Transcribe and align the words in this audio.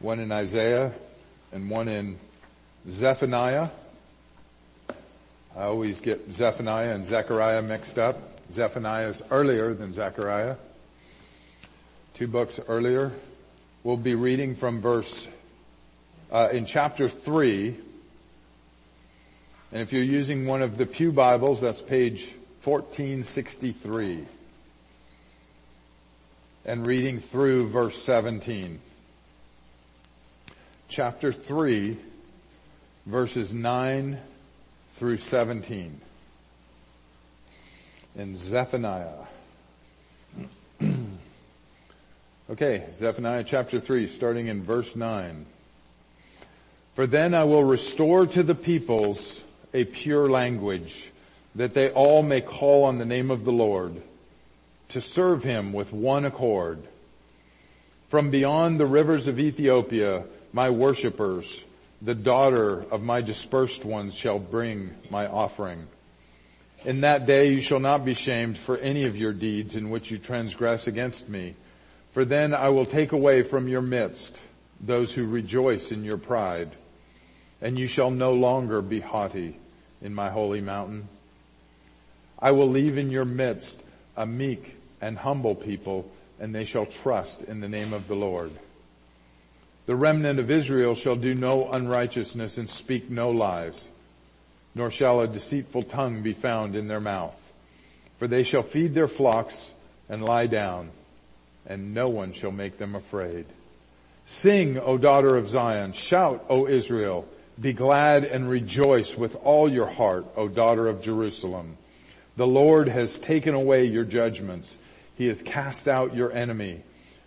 one 0.00 0.20
in 0.20 0.30
Isaiah, 0.30 0.92
and 1.52 1.70
one 1.70 1.88
in 1.88 2.18
Zephaniah. 2.90 3.70
I 5.56 5.62
always 5.62 6.00
get 6.00 6.32
Zephaniah 6.32 6.94
and 6.94 7.06
Zechariah 7.06 7.62
mixed 7.62 7.98
up. 7.98 8.20
Zephaniah 8.52 9.08
is 9.08 9.22
earlier 9.30 9.72
than 9.74 9.94
Zechariah. 9.94 10.56
Two 12.14 12.28
books 12.28 12.60
earlier. 12.68 13.12
We'll 13.82 13.96
be 13.96 14.14
reading 14.14 14.54
from 14.54 14.80
verse, 14.80 15.28
uh, 16.30 16.48
in 16.52 16.66
chapter 16.66 17.08
3. 17.08 17.76
And 19.72 19.82
if 19.82 19.92
you're 19.92 20.02
using 20.02 20.46
one 20.46 20.62
of 20.62 20.76
the 20.76 20.86
Pew 20.86 21.10
Bibles, 21.10 21.60
that's 21.60 21.80
page 21.80 22.24
1463. 22.62 24.26
And 26.64 26.86
reading 26.86 27.20
through 27.20 27.68
verse 27.68 28.00
17. 28.02 28.80
Chapter 30.88 31.32
3, 31.32 31.96
verses 33.06 33.52
9 33.52 34.18
through 34.94 35.18
17. 35.18 36.00
In 38.16 38.36
Zephaniah. 38.36 39.26
okay, 42.50 42.84
Zephaniah 42.96 43.42
chapter 43.44 43.80
3, 43.80 44.06
starting 44.06 44.46
in 44.46 44.62
verse 44.62 44.94
9. 44.94 45.44
For 46.94 47.06
then 47.06 47.34
I 47.34 47.44
will 47.44 47.64
restore 47.64 48.24
to 48.28 48.44
the 48.44 48.54
peoples 48.54 49.42
a 49.74 49.84
pure 49.84 50.28
language, 50.28 51.10
that 51.56 51.74
they 51.74 51.90
all 51.90 52.22
may 52.22 52.40
call 52.40 52.84
on 52.84 52.98
the 52.98 53.04
name 53.04 53.32
of 53.32 53.44
the 53.44 53.52
Lord, 53.52 54.00
to 54.90 55.00
serve 55.00 55.42
him 55.42 55.72
with 55.72 55.92
one 55.92 56.24
accord. 56.24 56.78
From 58.08 58.30
beyond 58.30 58.78
the 58.78 58.86
rivers 58.86 59.26
of 59.26 59.40
Ethiopia, 59.40 60.22
my 60.56 60.70
worshippers, 60.70 61.62
the 62.00 62.14
daughter 62.14 62.80
of 62.90 63.02
my 63.02 63.20
dispersed 63.20 63.84
ones 63.84 64.14
shall 64.14 64.38
bring 64.38 64.90
my 65.10 65.26
offering. 65.26 65.86
In 66.86 67.02
that 67.02 67.26
day 67.26 67.52
you 67.52 67.60
shall 67.60 67.78
not 67.78 68.06
be 68.06 68.14
shamed 68.14 68.56
for 68.56 68.78
any 68.78 69.04
of 69.04 69.18
your 69.18 69.34
deeds 69.34 69.76
in 69.76 69.90
which 69.90 70.10
you 70.10 70.16
transgress 70.16 70.86
against 70.86 71.28
me. 71.28 71.54
For 72.12 72.24
then 72.24 72.54
I 72.54 72.70
will 72.70 72.86
take 72.86 73.12
away 73.12 73.42
from 73.42 73.68
your 73.68 73.82
midst 73.82 74.40
those 74.80 75.12
who 75.12 75.26
rejoice 75.26 75.92
in 75.92 76.04
your 76.04 76.16
pride, 76.16 76.70
and 77.60 77.78
you 77.78 77.86
shall 77.86 78.10
no 78.10 78.32
longer 78.32 78.80
be 78.80 79.00
haughty 79.00 79.58
in 80.00 80.14
my 80.14 80.30
holy 80.30 80.62
mountain. 80.62 81.06
I 82.38 82.52
will 82.52 82.70
leave 82.70 82.96
in 82.96 83.10
your 83.10 83.26
midst 83.26 83.82
a 84.16 84.24
meek 84.24 84.74
and 85.02 85.18
humble 85.18 85.54
people, 85.54 86.10
and 86.40 86.54
they 86.54 86.64
shall 86.64 86.86
trust 86.86 87.42
in 87.42 87.60
the 87.60 87.68
name 87.68 87.92
of 87.92 88.08
the 88.08 88.16
Lord. 88.16 88.52
The 89.86 89.96
remnant 89.96 90.40
of 90.40 90.50
Israel 90.50 90.96
shall 90.96 91.14
do 91.14 91.34
no 91.34 91.70
unrighteousness 91.70 92.58
and 92.58 92.68
speak 92.68 93.08
no 93.08 93.30
lies, 93.30 93.88
nor 94.74 94.90
shall 94.90 95.20
a 95.20 95.28
deceitful 95.28 95.84
tongue 95.84 96.22
be 96.22 96.32
found 96.32 96.74
in 96.74 96.88
their 96.88 97.00
mouth. 97.00 97.40
For 98.18 98.26
they 98.26 98.42
shall 98.42 98.62
feed 98.62 98.94
their 98.94 99.08
flocks 99.08 99.72
and 100.08 100.24
lie 100.24 100.48
down, 100.48 100.90
and 101.66 101.94
no 101.94 102.08
one 102.08 102.32
shall 102.32 102.50
make 102.50 102.78
them 102.78 102.96
afraid. 102.96 103.46
Sing, 104.26 104.76
O 104.78 104.98
daughter 104.98 105.36
of 105.36 105.48
Zion. 105.48 105.92
Shout, 105.92 106.44
O 106.48 106.66
Israel. 106.66 107.28
Be 107.60 107.72
glad 107.72 108.24
and 108.24 108.50
rejoice 108.50 109.16
with 109.16 109.36
all 109.44 109.70
your 109.70 109.86
heart, 109.86 110.26
O 110.36 110.48
daughter 110.48 110.88
of 110.88 111.00
Jerusalem. 111.00 111.76
The 112.36 112.46
Lord 112.46 112.88
has 112.88 113.18
taken 113.18 113.54
away 113.54 113.84
your 113.84 114.04
judgments. 114.04 114.76
He 115.14 115.28
has 115.28 115.42
cast 115.42 115.86
out 115.86 116.14
your 116.14 116.32
enemy. 116.32 116.82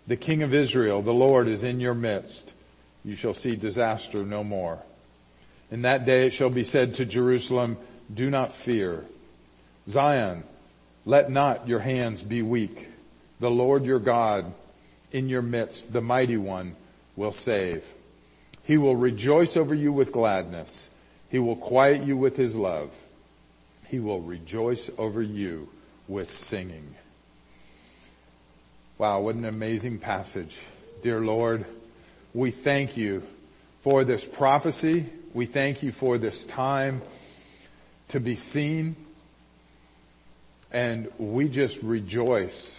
The 0.09 0.17
King 0.17 0.41
of 0.41 0.55
Israel, 0.55 1.03
the 1.03 1.13
Lord 1.13 1.47
is 1.47 1.63
in 1.63 1.79
your 1.79 1.93
midst. 1.93 2.52
You 3.05 3.15
shall 3.15 3.35
see 3.35 3.55
disaster 3.55 4.23
no 4.23 4.43
more. 4.43 4.79
In 5.69 5.83
that 5.83 6.03
day 6.07 6.25
it 6.25 6.33
shall 6.33 6.49
be 6.49 6.63
said 6.63 6.95
to 6.95 7.05
Jerusalem, 7.05 7.77
do 8.11 8.31
not 8.31 8.55
fear. 8.55 9.05
Zion, 9.87 10.43
let 11.05 11.30
not 11.30 11.67
your 11.67 11.77
hands 11.77 12.23
be 12.23 12.42
weak. 12.42 12.87
The 13.39 13.52
Lord 13.52 13.86
your 13.86 13.99
God 13.99 14.52
in 15.11 15.30
your 15.30 15.43
midst, 15.43 15.93
the 15.93 16.02
mighty 16.02 16.37
one, 16.37 16.76
will 17.15 17.31
save. 17.31 17.83
He 18.64 18.80
will 18.80 18.95
rejoice 18.95 19.55
over 19.55 19.76
you 19.76 19.93
with 19.93 20.11
gladness. 20.11 20.89
He 21.30 21.37
will 21.37 21.55
quiet 21.55 22.02
you 22.02 22.17
with 22.17 22.36
his 22.36 22.55
love. 22.55 22.89
He 23.86 23.99
will 23.99 24.21
rejoice 24.21 24.89
over 24.97 25.21
you 25.21 25.70
with 26.08 26.31
singing. 26.31 26.95
Wow, 28.99 29.21
what 29.21 29.36
an 29.36 29.45
amazing 29.45 29.99
passage. 29.99 30.58
Dear 31.02 31.21
Lord, 31.21 31.64
we 32.33 32.52
thank 32.52 32.98
you 32.98 33.23
for 33.82 34.04
this 34.04 34.26
prophecy. 34.26 35.05
We 35.33 35.45
thank 35.45 35.82
you 35.82 35.93
for 35.93 36.17
this 36.17 36.43
time 36.45 37.02
to 38.09 38.20
be 38.20 38.36
seen. 38.36 38.98
And 40.70 41.08
we 41.17 41.48
just 41.48 41.82
rejoice 41.82 42.77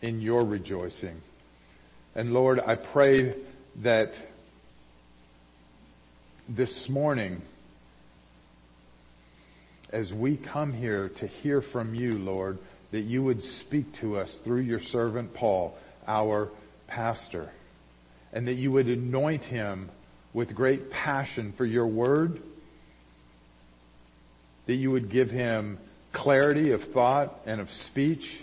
in 0.00 0.20
your 0.20 0.44
rejoicing. 0.44 1.20
And 2.14 2.32
Lord, 2.32 2.60
I 2.64 2.76
pray 2.76 3.34
that 3.80 4.20
this 6.48 6.88
morning, 6.88 7.42
as 9.90 10.14
we 10.14 10.36
come 10.36 10.72
here 10.72 11.08
to 11.16 11.26
hear 11.26 11.60
from 11.60 11.96
you, 11.96 12.16
Lord, 12.16 12.58
that 12.92 13.00
you 13.00 13.22
would 13.22 13.42
speak 13.42 13.92
to 13.94 14.18
us 14.18 14.36
through 14.36 14.60
your 14.60 14.78
servant 14.78 15.34
Paul, 15.34 15.76
our 16.06 16.48
pastor, 16.86 17.50
and 18.32 18.46
that 18.46 18.54
you 18.54 18.70
would 18.70 18.86
anoint 18.86 19.44
him 19.44 19.88
with 20.32 20.54
great 20.54 20.90
passion 20.90 21.52
for 21.52 21.64
your 21.64 21.86
word, 21.86 22.40
that 24.66 24.74
you 24.74 24.90
would 24.90 25.08
give 25.10 25.30
him 25.30 25.78
clarity 26.12 26.72
of 26.72 26.84
thought 26.84 27.34
and 27.46 27.60
of 27.60 27.70
speech, 27.70 28.42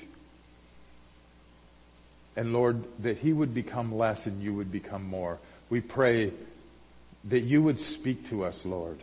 and 2.36 2.54
Lord, 2.54 2.84
that 3.04 3.18
he 3.18 3.34
would 3.34 3.54
become 3.54 3.96
less 3.96 4.26
and 4.26 4.42
you 4.42 4.54
would 4.54 4.72
become 4.72 5.04
more. 5.04 5.40
We 5.70 5.82
pray 5.82 6.34
that 7.26 7.42
you 7.42 7.62
would 7.62 7.80
speak 7.80 8.30
to 8.30 8.46
us, 8.46 8.66
Lord, 8.66 9.00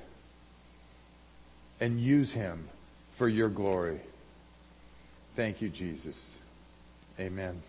and 1.80 2.00
use 2.00 2.32
him 2.32 2.68
for 3.12 3.28
your 3.28 3.48
glory. 3.48 4.00
Thank 5.36 5.60
you, 5.60 5.68
Jesus. 5.68 6.38
Amen. 7.20 7.60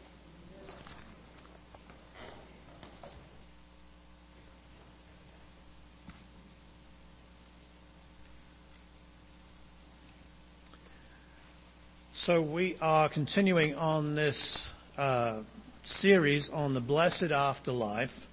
So 12.14 12.42
we 12.42 12.78
are 12.82 13.10
continuing 13.10 13.76
on 13.76 14.16
this 14.16 14.74
uh, 14.98 15.40
series 15.84 16.50
on 16.50 16.74
the 16.74 16.80
blessed 16.80 17.32
afterlife. 17.32 18.28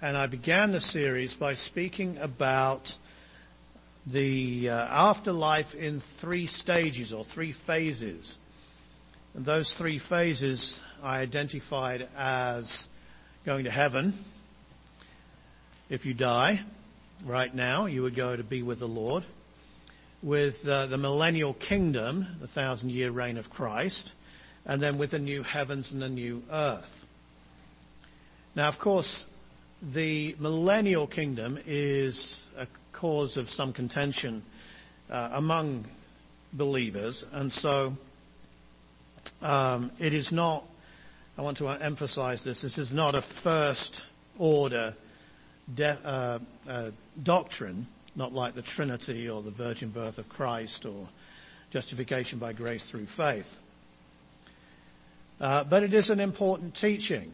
And 0.00 0.16
I 0.16 0.28
began 0.28 0.70
the 0.70 0.80
series 0.80 1.34
by 1.34 1.54
speaking 1.54 2.16
about 2.18 2.94
the 4.10 4.70
uh, 4.70 4.74
afterlife 4.74 5.74
in 5.74 6.00
three 6.00 6.46
stages 6.46 7.12
or 7.12 7.24
three 7.24 7.52
phases. 7.52 8.38
And 9.34 9.44
those 9.44 9.76
three 9.76 9.98
phases 9.98 10.80
I 11.02 11.20
identified 11.20 12.08
as 12.16 12.88
going 13.44 13.64
to 13.64 13.70
heaven. 13.70 14.24
If 15.88 16.06
you 16.06 16.14
die 16.14 16.60
right 17.24 17.54
now, 17.54 17.86
you 17.86 18.02
would 18.02 18.14
go 18.14 18.36
to 18.36 18.44
be 18.44 18.62
with 18.62 18.78
the 18.78 18.88
Lord. 18.88 19.24
With 20.22 20.68
uh, 20.68 20.86
the 20.86 20.98
millennial 20.98 21.54
kingdom, 21.54 22.26
the 22.40 22.46
thousand 22.46 22.90
year 22.90 23.10
reign 23.10 23.38
of 23.38 23.48
Christ, 23.48 24.12
and 24.66 24.82
then 24.82 24.98
with 24.98 25.12
the 25.12 25.18
new 25.18 25.42
heavens 25.42 25.92
and 25.92 26.02
the 26.02 26.08
new 26.08 26.42
earth. 26.50 27.06
Now, 28.54 28.68
of 28.68 28.78
course, 28.78 29.26
the 29.82 30.36
millennial 30.38 31.06
kingdom 31.06 31.58
is 31.66 32.46
a 32.58 32.66
cause 32.92 33.36
of 33.36 33.48
some 33.48 33.72
contention 33.72 34.42
uh, 35.10 35.30
among 35.32 35.84
believers, 36.52 37.24
and 37.32 37.52
so 37.52 37.96
um, 39.42 39.90
it 39.98 40.14
is 40.14 40.32
not. 40.32 40.64
I 41.38 41.42
want 41.42 41.58
to 41.58 41.68
emphasize 41.68 42.44
this. 42.44 42.62
This 42.62 42.76
is 42.76 42.92
not 42.92 43.14
a 43.14 43.22
first 43.22 44.04
order 44.38 44.94
de- 45.74 45.98
uh, 46.04 46.38
uh, 46.68 46.90
doctrine, 47.22 47.86
not 48.14 48.32
like 48.32 48.54
the 48.54 48.62
Trinity 48.62 49.28
or 49.28 49.42
the 49.42 49.50
virgin 49.50 49.90
birth 49.90 50.18
of 50.18 50.28
Christ 50.28 50.84
or 50.84 51.08
justification 51.70 52.38
by 52.38 52.52
grace 52.52 52.90
through 52.90 53.06
faith. 53.06 53.58
Uh, 55.40 55.64
but 55.64 55.82
it 55.82 55.94
is 55.94 56.10
an 56.10 56.20
important 56.20 56.74
teaching. 56.74 57.32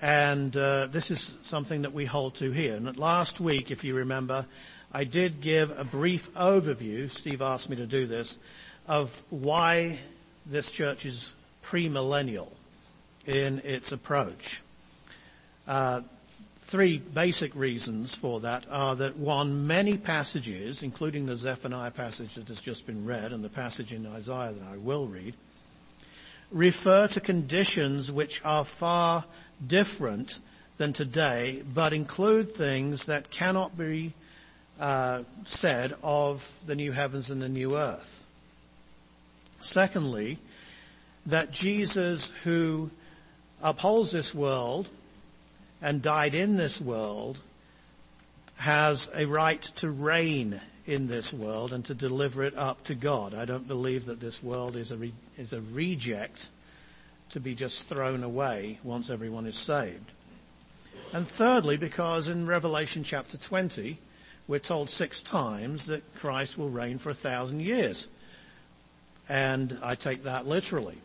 And 0.00 0.56
uh, 0.56 0.86
this 0.86 1.10
is 1.10 1.36
something 1.42 1.82
that 1.82 1.92
we 1.92 2.04
hold 2.04 2.36
to 2.36 2.50
here. 2.50 2.76
And 2.76 2.96
last 2.96 3.40
week, 3.40 3.70
if 3.70 3.82
you 3.82 3.94
remember, 3.94 4.46
I 4.92 5.04
did 5.04 5.40
give 5.40 5.76
a 5.76 5.84
brief 5.84 6.32
overview, 6.34 7.10
Steve 7.10 7.42
asked 7.42 7.68
me 7.68 7.76
to 7.76 7.86
do 7.86 8.06
this, 8.06 8.38
of 8.86 9.22
why 9.28 9.98
this 10.46 10.70
church 10.70 11.04
is 11.04 11.32
premillennial 11.62 12.48
in 13.26 13.60
its 13.64 13.92
approach. 13.92 14.62
Uh, 15.66 16.00
three 16.60 16.98
basic 16.98 17.54
reasons 17.54 18.14
for 18.14 18.40
that 18.40 18.64
are 18.70 18.94
that 18.96 19.16
one, 19.16 19.66
many 19.66 19.98
passages, 19.98 20.82
including 20.82 21.26
the 21.26 21.36
Zephaniah 21.36 21.90
passage 21.90 22.36
that 22.36 22.48
has 22.48 22.60
just 22.60 22.86
been 22.86 23.04
read 23.04 23.32
and 23.32 23.42
the 23.42 23.48
passage 23.48 23.92
in 23.92 24.06
Isaiah 24.06 24.52
that 24.52 24.68
I 24.72 24.76
will 24.76 25.06
read, 25.06 25.34
refer 26.50 27.08
to 27.08 27.20
conditions 27.20 28.10
which 28.10 28.42
are 28.44 28.64
far 28.64 29.24
different 29.64 30.38
than 30.76 30.92
today, 30.92 31.62
but 31.74 31.92
include 31.92 32.52
things 32.52 33.06
that 33.06 33.30
cannot 33.30 33.76
be 33.76 34.12
uh, 34.80 35.22
said 35.44 35.94
of 36.02 36.50
the 36.66 36.74
new 36.74 36.92
heavens 36.92 37.30
and 37.30 37.42
the 37.42 37.48
new 37.48 37.76
earth. 37.76 38.24
Secondly, 39.60 40.38
that 41.26 41.50
Jesus 41.50 42.30
who 42.44 42.90
upholds 43.62 44.12
this 44.12 44.34
world 44.34 44.88
and 45.82 46.00
died 46.00 46.34
in 46.34 46.56
this 46.56 46.80
world 46.80 47.38
has 48.56 49.08
a 49.14 49.26
right 49.26 49.62
to 49.62 49.90
reign 49.90 50.60
in 50.86 51.06
this 51.06 51.32
world 51.32 51.72
and 51.72 51.84
to 51.84 51.94
deliver 51.94 52.42
it 52.42 52.56
up 52.56 52.82
to 52.84 52.94
God. 52.94 53.34
I 53.34 53.44
don't 53.44 53.68
believe 53.68 54.06
that 54.06 54.20
this 54.20 54.42
world 54.42 54.74
is 54.74 54.90
a, 54.90 54.96
re- 54.96 55.12
is 55.36 55.52
a 55.52 55.60
reject 55.60 56.48
to 57.30 57.40
be 57.40 57.54
just 57.54 57.84
thrown 57.84 58.22
away 58.22 58.78
once 58.82 59.10
everyone 59.10 59.46
is 59.46 59.56
saved. 59.56 60.10
And 61.12 61.26
thirdly, 61.26 61.76
because 61.76 62.28
in 62.28 62.46
Revelation 62.46 63.04
chapter 63.04 63.36
20, 63.36 63.98
we're 64.46 64.58
told 64.58 64.90
six 64.90 65.22
times 65.22 65.86
that 65.86 66.14
Christ 66.16 66.58
will 66.58 66.70
reign 66.70 66.98
for 66.98 67.10
a 67.10 67.14
thousand 67.14 67.60
years. 67.60 68.06
And 69.28 69.78
I 69.82 69.94
take 69.94 70.24
that 70.24 70.46
literally. 70.46 70.98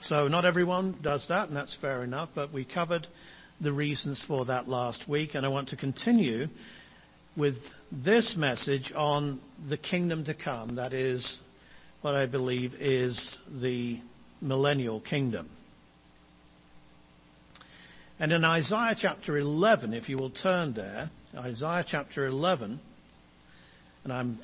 So 0.00 0.28
not 0.28 0.44
everyone 0.44 0.96
does 1.00 1.26
that, 1.28 1.48
and 1.48 1.56
that's 1.56 1.74
fair 1.74 2.02
enough, 2.02 2.30
but 2.34 2.52
we 2.52 2.64
covered 2.64 3.06
the 3.60 3.72
reasons 3.72 4.22
for 4.22 4.44
that 4.44 4.68
last 4.68 5.08
week, 5.08 5.34
and 5.34 5.46
I 5.46 5.48
want 5.48 5.68
to 5.68 5.76
continue 5.76 6.48
with 7.36 7.78
this 7.92 8.36
message 8.36 8.92
on 8.94 9.40
the 9.68 9.76
kingdom 9.76 10.24
to 10.24 10.34
come, 10.34 10.76
that 10.76 10.92
is 10.92 11.40
what 12.00 12.14
I 12.14 12.26
believe 12.26 12.80
is 12.80 13.38
the 13.48 13.98
millennial 14.40 15.00
kingdom. 15.00 15.48
And 18.18 18.32
in 18.32 18.44
Isaiah 18.44 18.94
chapter 18.96 19.36
11, 19.36 19.92
if 19.92 20.08
you 20.08 20.16
will 20.16 20.30
turn 20.30 20.72
there, 20.72 21.10
Isaiah 21.36 21.84
chapter 21.86 22.26
11, 22.26 22.80
and 24.04 24.12
I'm, 24.12 24.38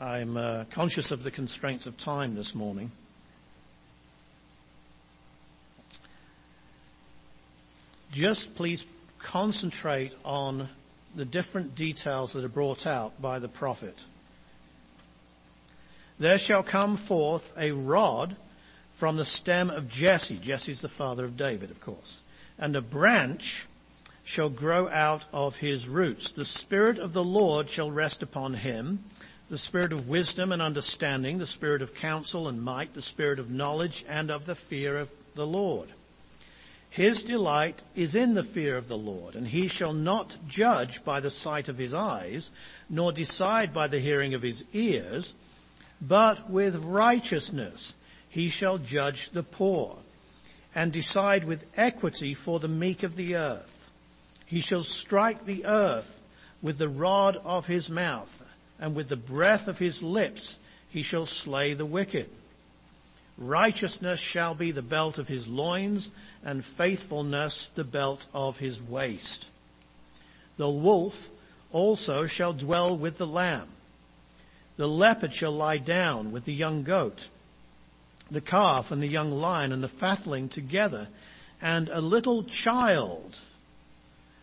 I'm 0.00 0.36
uh, 0.36 0.64
conscious 0.70 1.10
of 1.10 1.22
the 1.22 1.30
constraints 1.30 1.86
of 1.86 1.96
time 1.96 2.34
this 2.34 2.54
morning. 2.54 2.90
just 8.16 8.54
please 8.54 8.82
concentrate 9.18 10.14
on 10.24 10.70
the 11.14 11.26
different 11.26 11.74
details 11.74 12.32
that 12.32 12.44
are 12.44 12.48
brought 12.48 12.86
out 12.86 13.20
by 13.20 13.38
the 13.38 13.48
prophet. 13.48 14.04
There 16.18 16.38
shall 16.38 16.62
come 16.62 16.96
forth 16.96 17.54
a 17.58 17.72
rod 17.72 18.34
from 18.96 19.16
the 19.16 19.24
stem 19.26 19.68
of 19.68 19.90
Jesse. 19.90 20.38
Jesse's 20.38 20.80
the 20.80 20.88
father 20.88 21.26
of 21.26 21.36
David, 21.36 21.70
of 21.70 21.82
course. 21.82 22.20
And 22.58 22.74
a 22.74 22.80
branch 22.80 23.66
shall 24.24 24.48
grow 24.48 24.88
out 24.88 25.26
of 25.34 25.56
his 25.56 25.86
roots. 25.86 26.32
The 26.32 26.46
Spirit 26.46 26.98
of 26.98 27.12
the 27.12 27.22
Lord 27.22 27.68
shall 27.68 27.90
rest 27.90 28.22
upon 28.22 28.54
him, 28.54 29.04
the 29.50 29.58
Spirit 29.58 29.92
of 29.92 30.08
wisdom 30.08 30.50
and 30.50 30.62
understanding, 30.62 31.36
the 31.36 31.46
Spirit 31.46 31.82
of 31.82 31.94
counsel 31.94 32.48
and 32.48 32.62
might, 32.62 32.94
the 32.94 33.02
Spirit 33.02 33.38
of 33.38 33.50
knowledge 33.50 34.02
and 34.08 34.30
of 34.30 34.46
the 34.46 34.54
fear 34.54 34.96
of 34.96 35.10
the 35.34 35.46
Lord. 35.46 35.90
His 36.88 37.22
delight 37.22 37.82
is 37.94 38.14
in 38.14 38.32
the 38.32 38.42
fear 38.42 38.78
of 38.78 38.88
the 38.88 38.96
Lord, 38.96 39.34
and 39.34 39.46
he 39.46 39.68
shall 39.68 39.92
not 39.92 40.38
judge 40.48 41.04
by 41.04 41.20
the 41.20 41.30
sight 41.30 41.68
of 41.68 41.76
his 41.76 41.92
eyes, 41.92 42.50
nor 42.88 43.12
decide 43.12 43.74
by 43.74 43.88
the 43.88 44.00
hearing 44.00 44.32
of 44.32 44.40
his 44.40 44.64
ears, 44.72 45.34
but 46.00 46.48
with 46.48 46.76
righteousness 46.76 47.94
he 48.36 48.50
shall 48.50 48.76
judge 48.76 49.30
the 49.30 49.42
poor, 49.42 49.96
and 50.74 50.92
decide 50.92 51.42
with 51.44 51.66
equity 51.74 52.34
for 52.34 52.60
the 52.60 52.68
meek 52.68 53.02
of 53.02 53.16
the 53.16 53.34
earth. 53.34 53.90
He 54.44 54.60
shall 54.60 54.82
strike 54.82 55.46
the 55.46 55.64
earth 55.64 56.22
with 56.60 56.76
the 56.76 56.90
rod 56.90 57.38
of 57.46 57.66
his 57.66 57.88
mouth, 57.88 58.44
and 58.78 58.94
with 58.94 59.08
the 59.08 59.16
breath 59.16 59.68
of 59.68 59.78
his 59.78 60.02
lips 60.02 60.58
he 60.90 61.02
shall 61.02 61.24
slay 61.24 61.72
the 61.72 61.86
wicked. 61.86 62.28
Righteousness 63.38 64.20
shall 64.20 64.54
be 64.54 64.70
the 64.70 64.82
belt 64.82 65.16
of 65.16 65.28
his 65.28 65.48
loins, 65.48 66.10
and 66.44 66.62
faithfulness 66.62 67.70
the 67.70 67.84
belt 67.84 68.26
of 68.34 68.58
his 68.58 68.82
waist. 68.82 69.48
The 70.58 70.68
wolf 70.68 71.30
also 71.72 72.26
shall 72.26 72.52
dwell 72.52 72.98
with 72.98 73.16
the 73.16 73.26
lamb. 73.26 73.68
The 74.76 74.88
leopard 74.88 75.32
shall 75.32 75.52
lie 75.52 75.78
down 75.78 76.32
with 76.32 76.44
the 76.44 76.52
young 76.52 76.82
goat. 76.82 77.28
The 78.30 78.40
calf 78.40 78.90
and 78.90 79.02
the 79.02 79.08
young 79.08 79.30
lion 79.30 79.72
and 79.72 79.82
the 79.82 79.88
fatling 79.88 80.48
together, 80.48 81.08
and 81.62 81.88
a 81.88 82.00
little 82.00 82.42
child 82.42 83.38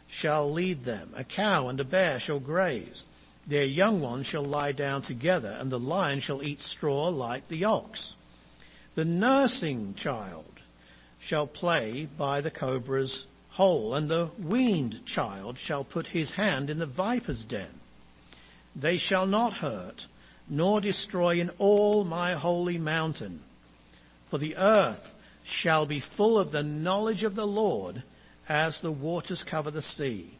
shall 0.07 0.51
lead 0.51 0.83
them. 0.83 1.11
A 1.15 1.23
cow 1.23 1.67
and 1.67 1.79
a 1.79 1.83
bear 1.83 2.19
shall 2.19 2.39
graze. 2.39 3.05
Their 3.45 3.65
young 3.65 3.99
ones 3.99 4.27
shall 4.27 4.45
lie 4.45 4.71
down 4.71 5.01
together, 5.01 5.57
and 5.59 5.69
the 5.69 5.79
lion 5.79 6.21
shall 6.21 6.41
eat 6.41 6.61
straw 6.61 7.09
like 7.09 7.49
the 7.49 7.65
ox. 7.65 8.15
The 8.95 9.03
nursing 9.03 9.95
child 9.95 10.45
shall 11.19 11.47
play 11.47 12.07
by 12.17 12.39
the 12.39 12.51
cobra's 12.51 13.25
hole, 13.49 13.95
and 13.95 14.09
the 14.09 14.29
weaned 14.39 15.05
child 15.05 15.57
shall 15.59 15.83
put 15.83 16.07
his 16.07 16.33
hand 16.33 16.69
in 16.69 16.79
the 16.79 16.85
viper's 16.85 17.43
den. 17.43 17.81
They 18.75 18.97
shall 18.97 19.27
not 19.27 19.55
hurt, 19.55 20.07
nor 20.47 20.79
destroy 20.79 21.39
in 21.39 21.49
all 21.57 22.03
my 22.03 22.33
holy 22.33 22.77
mountain. 22.77 23.41
For 24.33 24.39
the 24.39 24.57
earth 24.57 25.13
shall 25.43 25.85
be 25.85 25.99
full 25.99 26.39
of 26.39 26.49
the 26.49 26.63
knowledge 26.63 27.23
of 27.23 27.35
the 27.35 27.45
Lord 27.45 28.01
as 28.49 28.81
the 28.81 28.91
waters 28.91 29.43
cover 29.43 29.69
the 29.69 29.83
sea. 29.83 30.39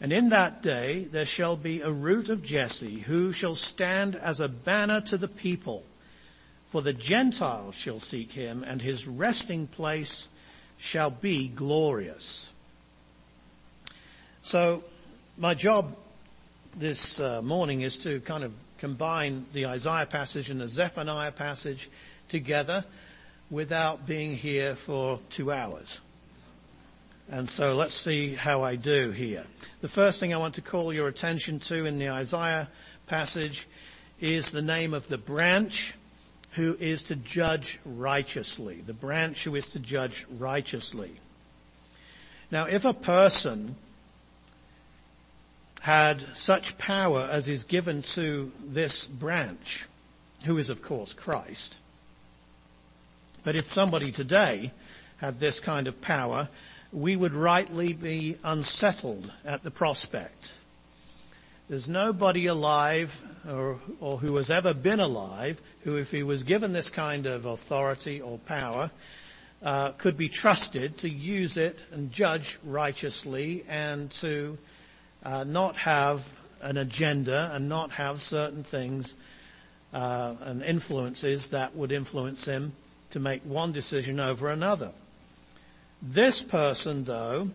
And 0.00 0.10
in 0.10 0.30
that 0.30 0.62
day 0.62 1.04
there 1.04 1.26
shall 1.26 1.54
be 1.54 1.82
a 1.82 1.90
root 1.90 2.30
of 2.30 2.42
Jesse 2.42 3.00
who 3.00 3.30
shall 3.34 3.56
stand 3.56 4.16
as 4.16 4.40
a 4.40 4.48
banner 4.48 5.02
to 5.02 5.18
the 5.18 5.28
people. 5.28 5.82
For 6.68 6.80
the 6.80 6.94
Gentiles 6.94 7.74
shall 7.74 8.00
seek 8.00 8.32
him, 8.32 8.64
and 8.64 8.80
his 8.80 9.06
resting 9.06 9.66
place 9.66 10.28
shall 10.78 11.10
be 11.10 11.48
glorious. 11.48 12.54
So, 14.40 14.82
my 15.36 15.52
job 15.52 15.94
this 16.74 17.20
uh, 17.20 17.42
morning 17.42 17.82
is 17.82 17.98
to 17.98 18.20
kind 18.20 18.44
of 18.44 18.54
combine 18.78 19.44
the 19.52 19.66
Isaiah 19.66 20.06
passage 20.06 20.48
and 20.48 20.58
the 20.58 20.68
Zephaniah 20.68 21.32
passage 21.32 21.90
together 22.32 22.84
without 23.50 24.06
being 24.06 24.34
here 24.34 24.74
for 24.74 25.20
two 25.28 25.52
hours. 25.52 26.00
And 27.30 27.48
so 27.48 27.74
let's 27.74 27.94
see 27.94 28.34
how 28.34 28.62
I 28.62 28.74
do 28.76 29.10
here. 29.10 29.44
The 29.82 29.88
first 29.88 30.18
thing 30.18 30.34
I 30.34 30.38
want 30.38 30.54
to 30.56 30.62
call 30.62 30.92
your 30.92 31.08
attention 31.08 31.60
to 31.60 31.84
in 31.84 31.98
the 31.98 32.10
Isaiah 32.10 32.68
passage 33.06 33.68
is 34.18 34.50
the 34.50 34.62
name 34.62 34.94
of 34.94 35.06
the 35.08 35.18
branch 35.18 35.94
who 36.52 36.74
is 36.80 37.04
to 37.04 37.16
judge 37.16 37.78
righteously, 37.84 38.82
the 38.86 38.94
branch 38.94 39.44
who 39.44 39.54
is 39.54 39.66
to 39.68 39.78
judge 39.78 40.26
righteously. 40.38 41.12
Now, 42.50 42.64
if 42.64 42.84
a 42.84 42.94
person 42.94 43.76
had 45.80 46.22
such 46.34 46.78
power 46.78 47.28
as 47.30 47.48
is 47.48 47.64
given 47.64 48.02
to 48.02 48.52
this 48.64 49.06
branch, 49.06 49.86
who 50.44 50.56
is 50.56 50.70
of 50.70 50.82
course 50.82 51.12
Christ, 51.12 51.76
but 53.44 53.56
if 53.56 53.72
somebody 53.72 54.12
today 54.12 54.72
had 55.18 55.40
this 55.40 55.60
kind 55.60 55.86
of 55.86 56.00
power, 56.00 56.48
we 56.92 57.16
would 57.16 57.32
rightly 57.32 57.92
be 57.92 58.36
unsettled 58.44 59.30
at 59.44 59.62
the 59.62 59.70
prospect. 59.70 60.52
There's 61.68 61.88
nobody 61.88 62.46
alive 62.46 63.18
or, 63.48 63.80
or 64.00 64.18
who 64.18 64.36
has 64.36 64.50
ever 64.50 64.74
been 64.74 65.00
alive 65.00 65.60
who, 65.84 65.96
if 65.96 66.10
he 66.10 66.22
was 66.22 66.42
given 66.42 66.72
this 66.72 66.90
kind 66.90 67.26
of 67.26 67.44
authority 67.44 68.20
or 68.20 68.38
power, 68.38 68.90
uh, 69.62 69.92
could 69.92 70.16
be 70.16 70.28
trusted 70.28 70.98
to 70.98 71.08
use 71.08 71.56
it 71.56 71.78
and 71.92 72.12
judge 72.12 72.58
righteously 72.64 73.64
and 73.68 74.10
to 74.10 74.58
uh, 75.24 75.44
not 75.44 75.76
have 75.76 76.40
an 76.60 76.76
agenda 76.76 77.50
and 77.54 77.68
not 77.68 77.90
have 77.92 78.20
certain 78.20 78.64
things 78.64 79.16
uh, 79.92 80.34
and 80.42 80.62
influences 80.62 81.48
that 81.48 81.74
would 81.74 81.92
influence 81.92 82.44
him 82.44 82.72
to 83.12 83.20
make 83.20 83.42
one 83.42 83.72
decision 83.72 84.18
over 84.18 84.48
another. 84.48 84.90
This 86.02 86.42
person, 86.42 87.04
though, 87.04 87.50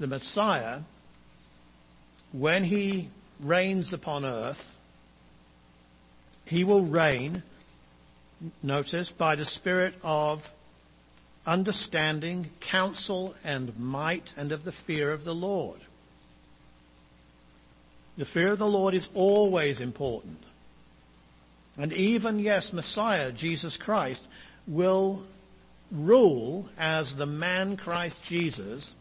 the 0.00 0.06
Messiah, 0.06 0.80
when 2.32 2.64
he 2.64 3.08
reigns 3.40 3.92
upon 3.92 4.24
earth, 4.24 4.76
he 6.46 6.64
will 6.64 6.82
reign, 6.82 7.42
notice, 8.62 9.10
by 9.10 9.34
the 9.34 9.44
spirit 9.44 9.94
of 10.02 10.50
understanding, 11.46 12.50
counsel, 12.60 13.34
and 13.44 13.78
might, 13.78 14.34
and 14.36 14.50
of 14.50 14.64
the 14.64 14.72
fear 14.72 15.12
of 15.12 15.24
the 15.24 15.34
Lord. 15.34 15.80
The 18.16 18.24
fear 18.24 18.52
of 18.52 18.58
the 18.58 18.66
Lord 18.66 18.94
is 18.94 19.10
always 19.14 19.80
important. 19.80 20.42
And 21.76 21.92
even, 21.92 22.38
yes, 22.38 22.72
Messiah, 22.72 23.32
Jesus 23.32 23.76
Christ, 23.76 24.26
will 24.66 25.22
rule 25.90 26.68
as 26.78 27.16
the 27.16 27.26
man 27.26 27.76
Christ 27.76 28.24
Jesus 28.24 28.94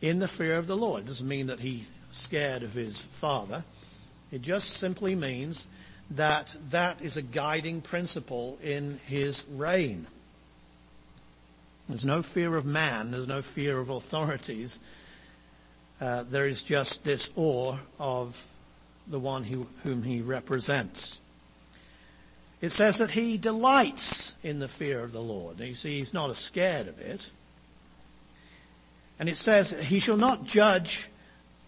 in 0.00 0.18
the 0.18 0.28
fear 0.28 0.54
of 0.54 0.66
the 0.66 0.76
Lord. 0.76 1.04
It 1.04 1.06
doesn't 1.06 1.28
mean 1.28 1.48
that 1.48 1.60
he's 1.60 1.90
scared 2.12 2.62
of 2.62 2.74
his 2.74 3.02
father. 3.02 3.64
It 4.30 4.42
just 4.42 4.70
simply 4.70 5.14
means 5.14 5.66
that 6.12 6.54
that 6.70 7.00
is 7.02 7.16
a 7.16 7.22
guiding 7.22 7.80
principle 7.80 8.58
in 8.62 8.98
his 9.06 9.44
reign. 9.50 10.06
There's 11.88 12.04
no 12.04 12.22
fear 12.22 12.56
of 12.56 12.64
man. 12.64 13.10
There's 13.10 13.26
no 13.26 13.42
fear 13.42 13.78
of 13.78 13.90
authorities. 13.90 14.78
Uh, 16.00 16.24
there 16.24 16.46
is 16.46 16.62
just 16.62 17.04
this 17.04 17.30
awe 17.36 17.76
of 17.98 18.46
the 19.06 19.18
one 19.18 19.44
who, 19.44 19.66
whom 19.82 20.02
he 20.02 20.20
represents. 20.20 21.19
It 22.60 22.72
says 22.72 22.98
that 22.98 23.10
he 23.10 23.38
delights 23.38 24.34
in 24.42 24.58
the 24.58 24.68
fear 24.68 25.02
of 25.02 25.12
the 25.12 25.22
Lord. 25.22 25.58
Now 25.58 25.64
you 25.64 25.74
see, 25.74 25.98
he's 25.98 26.12
not 26.12 26.34
scared 26.36 26.88
of 26.88 26.98
it. 27.00 27.26
And 29.18 29.28
it 29.28 29.36
says, 29.36 29.70
he 29.70 30.00
shall 30.00 30.16
not 30.16 30.44
judge 30.44 31.08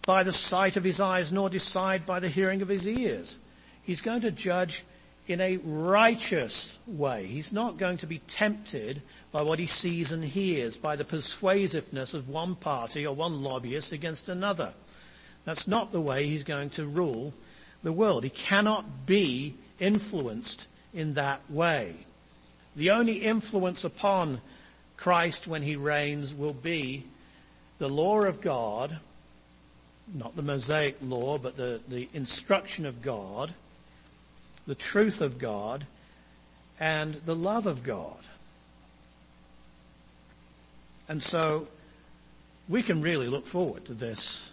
by 0.05 0.23
the 0.23 0.33
sight 0.33 0.77
of 0.77 0.83
his 0.83 0.99
eyes, 0.99 1.31
nor 1.31 1.49
decide 1.49 2.05
by 2.05 2.19
the 2.19 2.29
hearing 2.29 2.61
of 2.61 2.67
his 2.67 2.87
ears. 2.87 3.37
He's 3.83 4.01
going 4.01 4.21
to 4.21 4.31
judge 4.31 4.83
in 5.27 5.39
a 5.39 5.57
righteous 5.57 6.77
way. 6.85 7.25
He's 7.25 7.53
not 7.53 7.77
going 7.77 7.97
to 7.97 8.07
be 8.07 8.19
tempted 8.27 9.01
by 9.31 9.41
what 9.41 9.59
he 9.59 9.65
sees 9.65 10.11
and 10.11 10.23
hears, 10.23 10.77
by 10.77 10.95
the 10.95 11.05
persuasiveness 11.05 12.13
of 12.13 12.29
one 12.29 12.55
party 12.55 13.07
or 13.07 13.15
one 13.15 13.41
lobbyist 13.41 13.93
against 13.93 14.29
another. 14.29 14.73
That's 15.45 15.67
not 15.67 15.91
the 15.91 16.01
way 16.01 16.27
he's 16.27 16.43
going 16.43 16.71
to 16.71 16.85
rule 16.85 17.33
the 17.81 17.93
world. 17.93 18.23
He 18.23 18.29
cannot 18.29 19.05
be 19.05 19.55
influenced 19.79 20.67
in 20.93 21.15
that 21.15 21.41
way. 21.49 21.95
The 22.75 22.91
only 22.91 23.15
influence 23.15 23.83
upon 23.83 24.41
Christ 24.97 25.47
when 25.47 25.61
he 25.61 25.75
reigns 25.75 26.33
will 26.33 26.53
be 26.53 27.05
the 27.77 27.89
law 27.89 28.21
of 28.21 28.41
God, 28.41 28.97
not 30.13 30.35
the 30.35 30.41
Mosaic 30.41 30.97
law, 31.01 31.37
but 31.37 31.55
the, 31.55 31.81
the 31.87 32.07
instruction 32.13 32.85
of 32.85 33.01
God, 33.01 33.53
the 34.65 34.75
truth 34.75 35.21
of 35.21 35.37
God, 35.37 35.85
and 36.79 37.15
the 37.15 37.35
love 37.35 37.67
of 37.67 37.83
God. 37.83 38.17
And 41.07 41.21
so 41.21 41.67
we 42.69 42.81
can 42.81 43.01
really 43.01 43.27
look 43.27 43.45
forward 43.45 43.85
to 43.85 43.93
this 43.93 44.49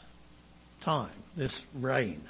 time, 0.81 1.11
this 1.37 1.65
reign. 1.75 2.23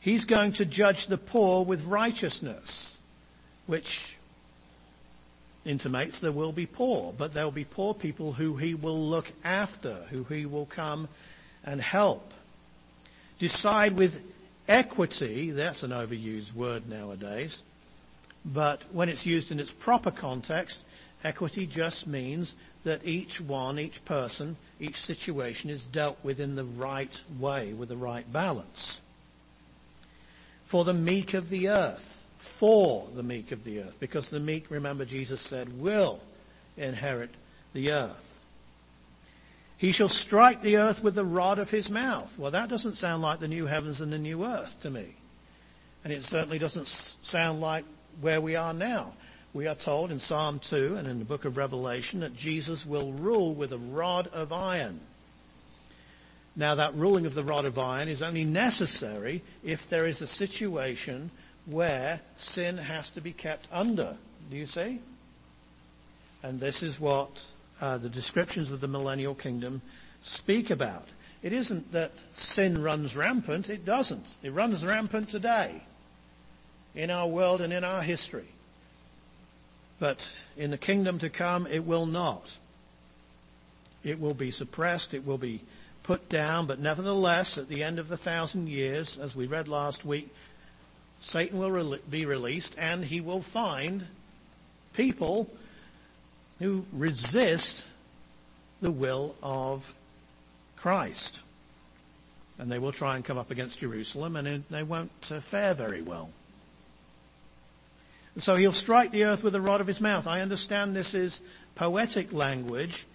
He's 0.00 0.24
going 0.24 0.52
to 0.52 0.64
judge 0.64 1.06
the 1.06 1.18
poor 1.18 1.62
with 1.62 1.84
righteousness, 1.84 2.96
which 3.66 4.16
intimates 5.66 6.20
there 6.20 6.32
will 6.32 6.52
be 6.52 6.64
poor, 6.64 7.12
but 7.16 7.34
there 7.34 7.44
will 7.44 7.50
be 7.52 7.66
poor 7.66 7.92
people 7.92 8.32
who 8.32 8.56
he 8.56 8.74
will 8.74 8.98
look 8.98 9.30
after, 9.44 9.92
who 10.08 10.24
he 10.24 10.46
will 10.46 10.64
come 10.64 11.08
and 11.64 11.82
help. 11.82 12.32
Decide 13.38 13.92
with 13.92 14.24
equity, 14.66 15.50
that's 15.50 15.82
an 15.82 15.90
overused 15.90 16.54
word 16.54 16.88
nowadays, 16.88 17.62
but 18.42 18.82
when 18.92 19.10
it's 19.10 19.26
used 19.26 19.52
in 19.52 19.60
its 19.60 19.70
proper 19.70 20.10
context, 20.10 20.80
equity 21.22 21.66
just 21.66 22.06
means 22.06 22.54
that 22.84 23.06
each 23.06 23.38
one, 23.38 23.78
each 23.78 24.02
person, 24.06 24.56
each 24.78 24.96
situation 24.96 25.68
is 25.68 25.84
dealt 25.84 26.16
with 26.22 26.40
in 26.40 26.56
the 26.56 26.64
right 26.64 27.22
way, 27.38 27.74
with 27.74 27.90
the 27.90 27.96
right 27.98 28.30
balance 28.32 28.99
for 30.70 30.84
the 30.84 30.94
meek 30.94 31.34
of 31.34 31.50
the 31.50 31.68
earth, 31.68 32.24
for 32.36 33.08
the 33.16 33.24
meek 33.24 33.50
of 33.50 33.64
the 33.64 33.80
earth, 33.80 33.96
because 33.98 34.30
the 34.30 34.38
meek, 34.38 34.70
remember 34.70 35.04
Jesus 35.04 35.40
said, 35.40 35.80
will 35.80 36.20
inherit 36.76 37.30
the 37.72 37.90
earth. 37.90 38.44
He 39.76 39.90
shall 39.90 40.08
strike 40.08 40.62
the 40.62 40.76
earth 40.76 41.02
with 41.02 41.16
the 41.16 41.24
rod 41.24 41.58
of 41.58 41.70
his 41.70 41.90
mouth. 41.90 42.38
Well, 42.38 42.52
that 42.52 42.68
doesn't 42.68 42.94
sound 42.94 43.20
like 43.20 43.40
the 43.40 43.48
new 43.48 43.66
heavens 43.66 44.00
and 44.00 44.12
the 44.12 44.18
new 44.18 44.44
earth 44.44 44.80
to 44.82 44.90
me. 44.90 45.16
And 46.04 46.12
it 46.12 46.22
certainly 46.22 46.60
doesn't 46.60 46.86
sound 46.86 47.60
like 47.60 47.84
where 48.20 48.40
we 48.40 48.54
are 48.54 48.72
now. 48.72 49.14
We 49.52 49.66
are 49.66 49.74
told 49.74 50.12
in 50.12 50.20
Psalm 50.20 50.60
2 50.60 50.94
and 50.94 51.08
in 51.08 51.18
the 51.18 51.24
book 51.24 51.46
of 51.46 51.56
Revelation 51.56 52.20
that 52.20 52.36
Jesus 52.36 52.86
will 52.86 53.12
rule 53.12 53.54
with 53.54 53.72
a 53.72 53.78
rod 53.78 54.28
of 54.28 54.52
iron. 54.52 55.00
Now 56.56 56.74
that 56.74 56.94
ruling 56.94 57.26
of 57.26 57.34
the 57.34 57.44
rod 57.44 57.64
of 57.64 57.78
iron 57.78 58.08
is 58.08 58.22
only 58.22 58.44
necessary 58.44 59.42
if 59.64 59.88
there 59.88 60.06
is 60.06 60.20
a 60.20 60.26
situation 60.26 61.30
where 61.66 62.20
sin 62.36 62.76
has 62.76 63.10
to 63.10 63.20
be 63.20 63.32
kept 63.32 63.68
under. 63.70 64.16
Do 64.50 64.56
you 64.56 64.66
see? 64.66 65.00
And 66.42 66.58
this 66.58 66.82
is 66.82 66.98
what 66.98 67.42
uh, 67.80 67.98
the 67.98 68.08
descriptions 68.08 68.70
of 68.70 68.80
the 68.80 68.88
millennial 68.88 69.34
kingdom 69.34 69.82
speak 70.22 70.70
about. 70.70 71.08
It 71.42 71.52
isn't 71.52 71.92
that 71.92 72.12
sin 72.34 72.82
runs 72.82 73.16
rampant. 73.16 73.70
It 73.70 73.84
doesn't. 73.84 74.36
It 74.42 74.52
runs 74.52 74.84
rampant 74.84 75.30
today 75.30 75.82
in 76.94 77.10
our 77.10 77.26
world 77.26 77.60
and 77.60 77.72
in 77.72 77.84
our 77.84 78.02
history. 78.02 78.48
But 79.98 80.26
in 80.56 80.70
the 80.70 80.78
kingdom 80.78 81.18
to 81.20 81.30
come, 81.30 81.66
it 81.66 81.84
will 81.84 82.06
not. 82.06 82.56
It 84.02 84.18
will 84.18 84.34
be 84.34 84.50
suppressed. 84.50 85.14
It 85.14 85.26
will 85.26 85.38
be 85.38 85.60
put 86.02 86.28
down, 86.28 86.66
but 86.66 86.78
nevertheless, 86.78 87.58
at 87.58 87.68
the 87.68 87.82
end 87.82 87.98
of 87.98 88.08
the 88.08 88.16
thousand 88.16 88.68
years, 88.68 89.18
as 89.18 89.36
we 89.36 89.46
read 89.46 89.68
last 89.68 90.04
week, 90.04 90.28
Satan 91.20 91.58
will 91.58 91.98
be 92.08 92.24
released 92.24 92.74
and 92.78 93.04
he 93.04 93.20
will 93.20 93.42
find 93.42 94.06
people 94.94 95.50
who 96.58 96.84
resist 96.92 97.84
the 98.80 98.90
will 98.90 99.34
of 99.42 99.94
Christ. 100.76 101.42
And 102.58 102.70
they 102.70 102.78
will 102.78 102.92
try 102.92 103.16
and 103.16 103.24
come 103.24 103.38
up 103.38 103.50
against 103.50 103.78
Jerusalem 103.78 104.36
and 104.36 104.64
they 104.70 104.82
won't 104.82 105.10
uh, 105.30 105.40
fare 105.40 105.74
very 105.74 106.02
well. 106.02 106.30
And 108.34 108.42
so 108.42 108.56
he'll 108.56 108.72
strike 108.72 109.10
the 109.10 109.24
earth 109.24 109.42
with 109.42 109.52
the 109.52 109.60
rod 109.60 109.80
of 109.80 109.86
his 109.86 110.00
mouth. 110.00 110.26
I 110.26 110.40
understand 110.40 110.94
this 110.94 111.14
is 111.14 111.40
poetic 111.74 112.32
language 112.32 113.06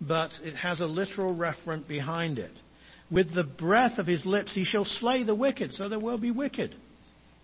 but 0.00 0.38
it 0.44 0.56
has 0.56 0.80
a 0.80 0.86
literal 0.86 1.34
referent 1.34 1.86
behind 1.86 2.38
it. 2.38 2.52
With 3.10 3.32
the 3.32 3.44
breath 3.44 3.98
of 3.98 4.06
his 4.06 4.26
lips 4.26 4.54
he 4.54 4.64
shall 4.64 4.84
slay 4.84 5.22
the 5.22 5.34
wicked, 5.34 5.74
so 5.74 5.88
there 5.88 5.98
will 5.98 6.18
be 6.18 6.30
wicked 6.30 6.74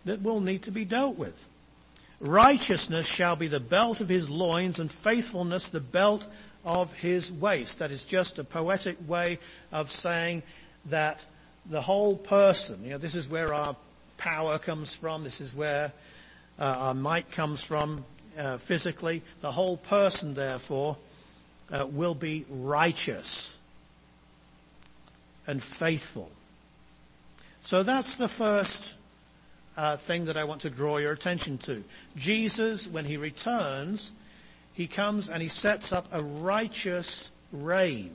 that 0.04 0.22
will 0.22 0.40
need 0.40 0.62
to 0.62 0.70
be 0.70 0.84
dealt 0.84 1.16
with. 1.16 1.46
Righteousness 2.20 3.06
shall 3.06 3.36
be 3.36 3.48
the 3.48 3.60
belt 3.60 4.00
of 4.00 4.08
his 4.08 4.28
loins 4.28 4.78
and 4.78 4.90
faithfulness 4.90 5.68
the 5.68 5.80
belt 5.80 6.26
of 6.64 6.92
his 6.94 7.32
waist. 7.32 7.78
That 7.78 7.90
is 7.90 8.04
just 8.04 8.38
a 8.38 8.44
poetic 8.44 8.96
way 9.06 9.38
of 9.72 9.90
saying 9.90 10.42
that 10.86 11.24
the 11.66 11.80
whole 11.80 12.16
person, 12.16 12.84
you 12.84 12.90
know, 12.90 12.98
this 12.98 13.14
is 13.14 13.28
where 13.28 13.54
our 13.54 13.76
power 14.18 14.58
comes 14.58 14.94
from, 14.94 15.24
this 15.24 15.40
is 15.40 15.54
where 15.54 15.92
uh, 16.58 16.64
our 16.78 16.94
might 16.94 17.30
comes 17.30 17.62
from 17.62 18.04
uh, 18.38 18.58
physically. 18.58 19.22
The 19.40 19.52
whole 19.52 19.78
person, 19.78 20.34
therefore, 20.34 20.98
uh, 21.72 21.86
will 21.86 22.14
be 22.14 22.44
righteous 22.48 23.56
and 25.46 25.62
faithful. 25.62 26.30
So 27.62 27.82
that's 27.82 28.16
the 28.16 28.28
first 28.28 28.94
uh, 29.76 29.96
thing 29.96 30.26
that 30.26 30.36
I 30.36 30.44
want 30.44 30.62
to 30.62 30.70
draw 30.70 30.98
your 30.98 31.12
attention 31.12 31.58
to. 31.58 31.82
Jesus, 32.16 32.86
when 32.86 33.04
he 33.04 33.16
returns, 33.16 34.12
he 34.72 34.86
comes 34.86 35.28
and 35.28 35.42
he 35.42 35.48
sets 35.48 35.92
up 35.92 36.06
a 36.12 36.22
righteous 36.22 37.30
reign 37.52 38.14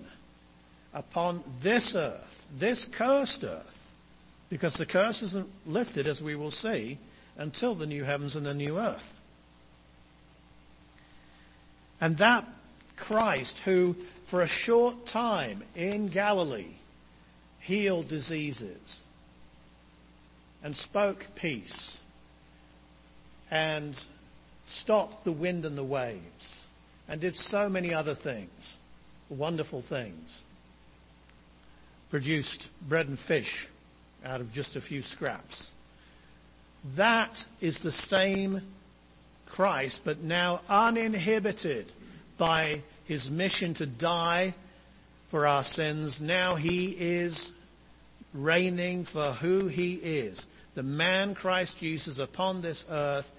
upon 0.94 1.44
this 1.62 1.96
earth, 1.96 2.48
this 2.58 2.86
cursed 2.86 3.44
earth, 3.44 3.94
because 4.50 4.76
the 4.76 4.86
curse 4.86 5.22
isn't 5.22 5.50
lifted, 5.66 6.08
as 6.08 6.22
we 6.22 6.36
will 6.36 6.52
see, 6.52 6.98
until 7.38 7.76
the 7.76 7.86
new 7.86 8.04
heavens 8.04 8.36
and 8.36 8.46
the 8.46 8.54
new 8.54 8.80
earth. 8.80 9.20
And 12.00 12.18
that 12.18 12.46
Christ 12.98 13.60
who 13.60 13.94
for 14.26 14.42
a 14.42 14.48
short 14.48 15.06
time 15.06 15.64
in 15.76 16.08
Galilee 16.08 16.76
healed 17.60 18.08
diseases 18.08 19.02
and 20.64 20.76
spoke 20.76 21.28
peace 21.36 22.00
and 23.52 24.04
stopped 24.66 25.24
the 25.24 25.32
wind 25.32 25.66
and 25.66 25.78
the 25.78 25.84
waves 25.84 26.66
and 27.08 27.22
did 27.22 27.36
so 27.36 27.70
many 27.70 27.94
other 27.94 28.16
things, 28.16 28.78
wonderful 29.30 29.82
things. 29.82 30.44
Produced 32.10 32.68
bread 32.88 33.08
and 33.08 33.20
fish 33.20 33.68
out 34.24 34.42
of 34.42 34.54
just 34.54 34.76
a 34.76 34.82
few 34.82 35.02
scraps. 35.02 35.72
That 36.96 37.46
is 37.62 37.82
the 37.82 37.92
same 37.92 38.62
Christ, 39.46 40.02
but 40.04 40.22
now 40.22 40.62
uninhibited 40.70 41.92
by 42.38 42.82
his 43.06 43.30
mission 43.30 43.74
to 43.76 43.86
die 43.86 44.54
for 45.30 45.48
our 45.48 45.64
sins. 45.64 46.22
Now 46.22 46.56
he 46.56 46.88
is 46.88 47.52
reigning 48.34 49.06
for 49.06 49.32
who 49.32 49.68
he 49.68 49.94
is. 49.94 50.46
The 50.76 50.84
man 50.84 51.36
Christ 51.36 51.80
Jesus 51.80 52.20
upon 52.20 52.62
this 52.62 52.86
earth 52.90 53.34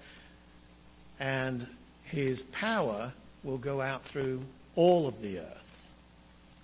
and 1.19 1.67
his 2.05 2.41
power 2.41 3.13
will 3.43 3.57
go 3.57 3.81
out 3.81 4.03
through 4.03 4.41
all 4.75 5.07
of 5.07 5.21
the 5.21 5.39
earth. 5.39 5.91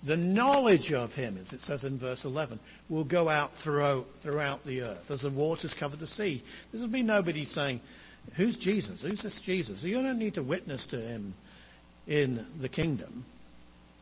The 0.02 0.16
knowledge 0.16 0.92
of 0.92 1.14
him, 1.14 1.38
as 1.40 1.52
it 1.52 1.60
says 1.60 1.84
in 1.84 1.98
verse 1.98 2.24
11, 2.24 2.58
will 2.88 3.04
go 3.04 3.28
out 3.28 3.54
throughout, 3.54 4.06
throughout 4.20 4.64
the 4.64 4.82
earth 4.82 5.10
as 5.10 5.22
the 5.22 5.30
waters 5.30 5.72
cover 5.72 5.96
the 5.96 6.06
sea. 6.06 6.42
There 6.72 6.80
will 6.80 6.88
be 6.88 7.02
nobody 7.02 7.44
saying, 7.46 7.80
who's 8.34 8.58
Jesus? 8.58 9.02
Who's 9.02 9.22
this 9.22 9.40
Jesus? 9.40 9.82
You 9.82 10.02
don't 10.02 10.18
need 10.18 10.34
to 10.34 10.42
witness 10.42 10.86
to 10.88 11.00
him 11.00 11.34
in 12.06 12.46
the 12.60 12.68
kingdom. 12.68 13.24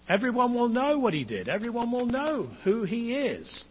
Everyone 0.09 0.55
will 0.55 0.69
know 0.69 0.99
what 0.99 1.15
he 1.15 1.25
did. 1.25 1.49
Everyone 1.49 1.91
will 1.91 2.07
know 2.07 2.51
who 2.65 2.83
he 2.85 3.15
is. 3.15 3.65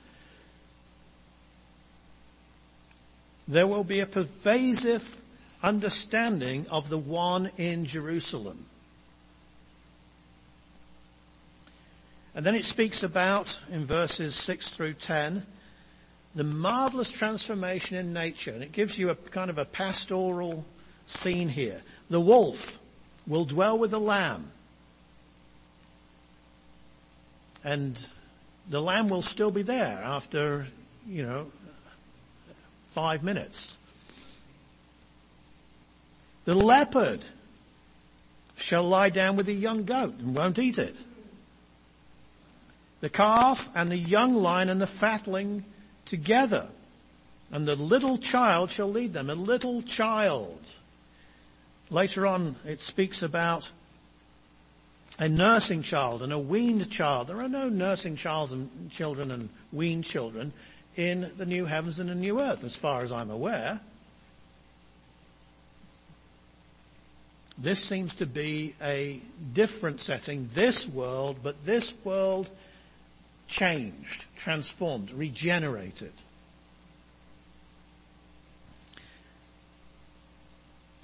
There 3.48 3.68
will 3.68 3.84
be 3.84 4.00
a 4.00 4.06
pervasive 4.06 5.22
understanding 5.62 6.66
of 6.72 6.90
the 6.90 6.98
one 6.98 7.52
in 7.58 7.86
Jerusalem. 7.86 8.66
And 12.34 12.46
then 12.46 12.56
it 12.56 12.64
speaks 12.64 13.04
about, 13.04 13.60
in 13.72 13.86
verses 13.86 14.36
6 14.36 14.74
through 14.76 14.94
10, 14.94 15.46
the 16.34 16.46
marvelous 16.46 17.12
transformation 17.12 17.98
in 17.98 18.14
nature. 18.14 18.52
And 18.52 18.64
it 18.64 18.72
gives 18.72 18.98
you 18.98 19.10
a 19.10 19.16
kind 19.16 19.50
of 19.50 19.58
a 19.58 19.66
pastoral 19.66 20.64
scene 21.08 21.50
here. 21.50 21.82
The 22.10 22.22
wolf 22.22 22.80
will 23.32 23.46
dwell 23.46 23.80
with 23.80 23.92
the 23.92 24.00
lamb. 24.00 24.52
And 27.64 27.98
the 28.70 28.82
lamb 28.82 29.08
will 29.08 29.22
still 29.22 29.52
be 29.52 29.62
there 29.62 30.02
after, 30.04 30.66
you 31.08 31.24
know, 31.24 31.46
five 32.88 33.24
minutes. 33.24 33.78
The 36.44 36.56
leopard 36.56 37.22
shall 38.58 38.84
lie 38.84 39.10
down 39.10 39.38
with 39.38 39.46
the 39.46 39.54
young 39.54 39.86
goat 39.86 40.16
and 40.20 40.36
won't 40.36 40.60
eat 40.60 40.78
it. 40.78 40.96
The 43.00 43.10
calf 43.10 43.70
and 43.74 43.90
the 43.90 43.98
young 43.98 44.36
lion 44.36 44.68
and 44.68 44.82
the 44.82 44.88
fatling 44.88 45.64
together. 46.04 46.68
And 47.50 47.66
the 47.66 47.78
little 47.78 48.18
child 48.18 48.72
shall 48.72 48.90
lead 48.90 49.14
them. 49.14 49.30
A 49.30 49.36
little 49.36 49.82
child. 49.84 50.60
Later 51.92 52.26
on, 52.26 52.56
it 52.66 52.80
speaks 52.80 53.22
about 53.22 53.70
a 55.20 55.28
nursing 55.28 55.84
child 55.84 56.22
and 56.22 56.32
a 56.32 56.40
weaned 56.40 56.90
child. 56.90 57.28
There 57.28 57.42
are 57.42 57.50
no 57.50 57.68
nursing 57.68 58.18
and 58.26 58.90
children 58.90 59.30
and 59.30 59.50
weaned 59.74 60.06
children 60.06 60.54
in 60.96 61.32
the 61.38 61.46
new 61.46 61.66
heavens 61.66 62.00
and 62.00 62.10
the 62.10 62.16
new 62.16 62.40
earth, 62.40 62.64
as 62.64 62.78
far 62.78 63.04
as 63.04 63.12
I'm 63.12 63.30
aware. 63.30 63.82
This 67.58 67.84
seems 67.84 68.16
to 68.16 68.26
be 68.26 68.74
a 68.82 69.20
different 69.54 70.00
setting, 70.00 70.50
this 70.54 70.88
world, 70.88 71.40
but 71.44 71.66
this 71.66 71.94
world 72.06 72.50
changed, 73.50 74.24
transformed, 74.38 75.12
regenerated. 75.12 76.14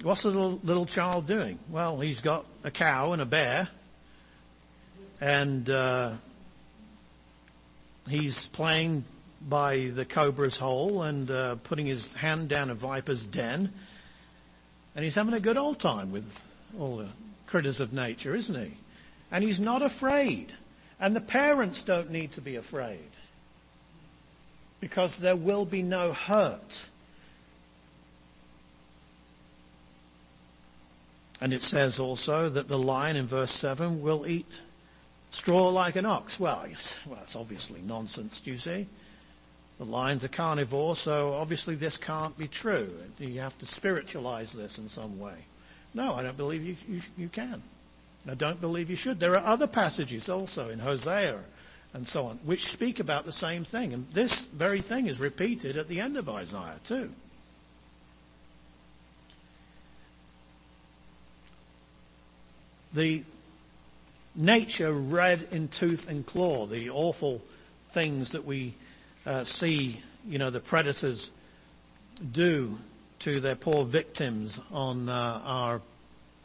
What's 0.04 0.22
the 0.22 0.28
little, 0.28 0.60
little 0.62 0.86
child 0.86 1.26
doing? 1.26 1.58
Well, 1.70 1.98
he's 1.98 2.20
got 2.20 2.46
a 2.62 2.70
cow 2.70 3.12
and 3.12 3.20
a 3.20 3.26
bear, 3.26 3.68
and 5.20 5.68
uh, 5.68 6.14
he's 8.08 8.46
playing 8.46 9.04
by 9.48 9.90
the 9.92 10.04
cobra's 10.04 10.56
hole 10.56 11.02
and 11.02 11.28
uh, 11.28 11.56
putting 11.64 11.86
his 11.86 12.12
hand 12.12 12.48
down 12.48 12.70
a 12.70 12.74
viper's 12.74 13.24
den, 13.24 13.72
and 14.94 15.04
he's 15.04 15.16
having 15.16 15.34
a 15.34 15.40
good 15.40 15.58
old 15.58 15.80
time 15.80 16.12
with 16.12 16.46
all 16.78 16.98
the 16.98 17.08
critters 17.48 17.80
of 17.80 17.92
nature, 17.92 18.36
isn't 18.36 18.54
he? 18.54 18.76
And 19.32 19.42
he's 19.42 19.58
not 19.58 19.82
afraid. 19.82 20.52
And 21.00 21.16
the 21.16 21.20
parents 21.20 21.82
don't 21.82 22.10
need 22.10 22.32
to 22.32 22.40
be 22.40 22.54
afraid 22.54 23.10
because 24.78 25.18
there 25.18 25.36
will 25.36 25.64
be 25.64 25.82
no 25.82 26.12
hurt 26.12 26.88
And 31.40 31.52
it 31.52 31.62
says 31.62 31.98
also 31.98 32.48
that 32.48 32.68
the 32.68 32.78
lion 32.78 33.16
in 33.16 33.26
verse 33.26 33.52
7 33.52 34.02
will 34.02 34.26
eat 34.26 34.60
straw 35.30 35.68
like 35.68 35.96
an 35.96 36.06
ox. 36.06 36.40
Well, 36.40 36.66
yes, 36.68 36.98
well, 37.06 37.16
that's 37.16 37.36
obviously 37.36 37.80
nonsense, 37.80 38.40
do 38.40 38.50
you 38.50 38.58
see? 38.58 38.86
The 39.78 39.84
lion's 39.84 40.24
a 40.24 40.28
carnivore, 40.28 40.96
so 40.96 41.34
obviously 41.34 41.76
this 41.76 41.96
can't 41.96 42.36
be 42.36 42.48
true. 42.48 42.90
You 43.18 43.40
have 43.40 43.56
to 43.58 43.66
spiritualize 43.66 44.52
this 44.52 44.78
in 44.78 44.88
some 44.88 45.20
way. 45.20 45.36
No, 45.94 46.14
I 46.14 46.22
don't 46.22 46.36
believe 46.36 46.64
you, 46.64 46.76
you, 46.88 47.02
you 47.16 47.28
can. 47.28 47.62
I 48.28 48.34
don't 48.34 48.60
believe 48.60 48.90
you 48.90 48.96
should. 48.96 49.20
There 49.20 49.36
are 49.36 49.46
other 49.46 49.68
passages 49.68 50.28
also 50.28 50.68
in 50.68 50.80
Hosea 50.80 51.38
and 51.94 52.06
so 52.06 52.26
on, 52.26 52.38
which 52.44 52.66
speak 52.66 52.98
about 52.98 53.24
the 53.24 53.32
same 53.32 53.64
thing. 53.64 53.92
And 53.92 54.10
this 54.10 54.42
very 54.46 54.80
thing 54.80 55.06
is 55.06 55.20
repeated 55.20 55.76
at 55.76 55.88
the 55.88 56.00
end 56.00 56.16
of 56.16 56.28
Isaiah 56.28 56.80
too. 56.84 57.12
The 62.98 63.22
nature 64.34 64.92
red 64.92 65.48
in 65.52 65.68
tooth 65.68 66.08
and 66.08 66.26
claw, 66.26 66.66
the 66.66 66.90
awful 66.90 67.40
things 67.88 68.32
that 68.32 68.44
we 68.44 68.74
uh, 69.24 69.44
see, 69.44 70.00
you 70.26 70.38
know, 70.38 70.50
the 70.50 70.60
predators 70.60 71.30
do 72.32 72.76
to 73.20 73.40
their 73.40 73.54
poor 73.54 73.84
victims 73.84 74.60
on 74.72 75.08
uh, 75.08 75.40
our 75.44 75.80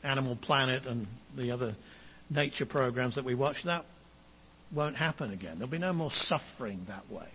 Animal 0.04 0.36
Planet 0.36 0.86
and 0.86 1.08
the 1.36 1.52
other 1.52 1.76
nature 2.30 2.66
programs 2.66 3.16
that 3.16 3.26
we 3.26 3.36
watch, 3.36 3.64
that 3.64 3.86
won't 4.72 4.96
happen 4.96 5.32
again. 5.32 5.56
There'll 5.58 5.70
be 5.72 5.78
no 5.78 5.94
more 5.94 6.12
suffering 6.12 6.86
that 6.88 7.10
way. 7.10 7.28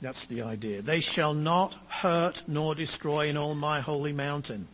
That's 0.00 0.26
the 0.26 0.42
idea. 0.42 0.82
They 0.82 1.00
shall 1.00 1.34
not 1.34 1.76
hurt 1.88 2.44
nor 2.46 2.74
destroy 2.74 3.28
in 3.28 3.36
all 3.36 3.54
my 3.54 3.80
holy 3.80 4.12
mountain. 4.12 4.66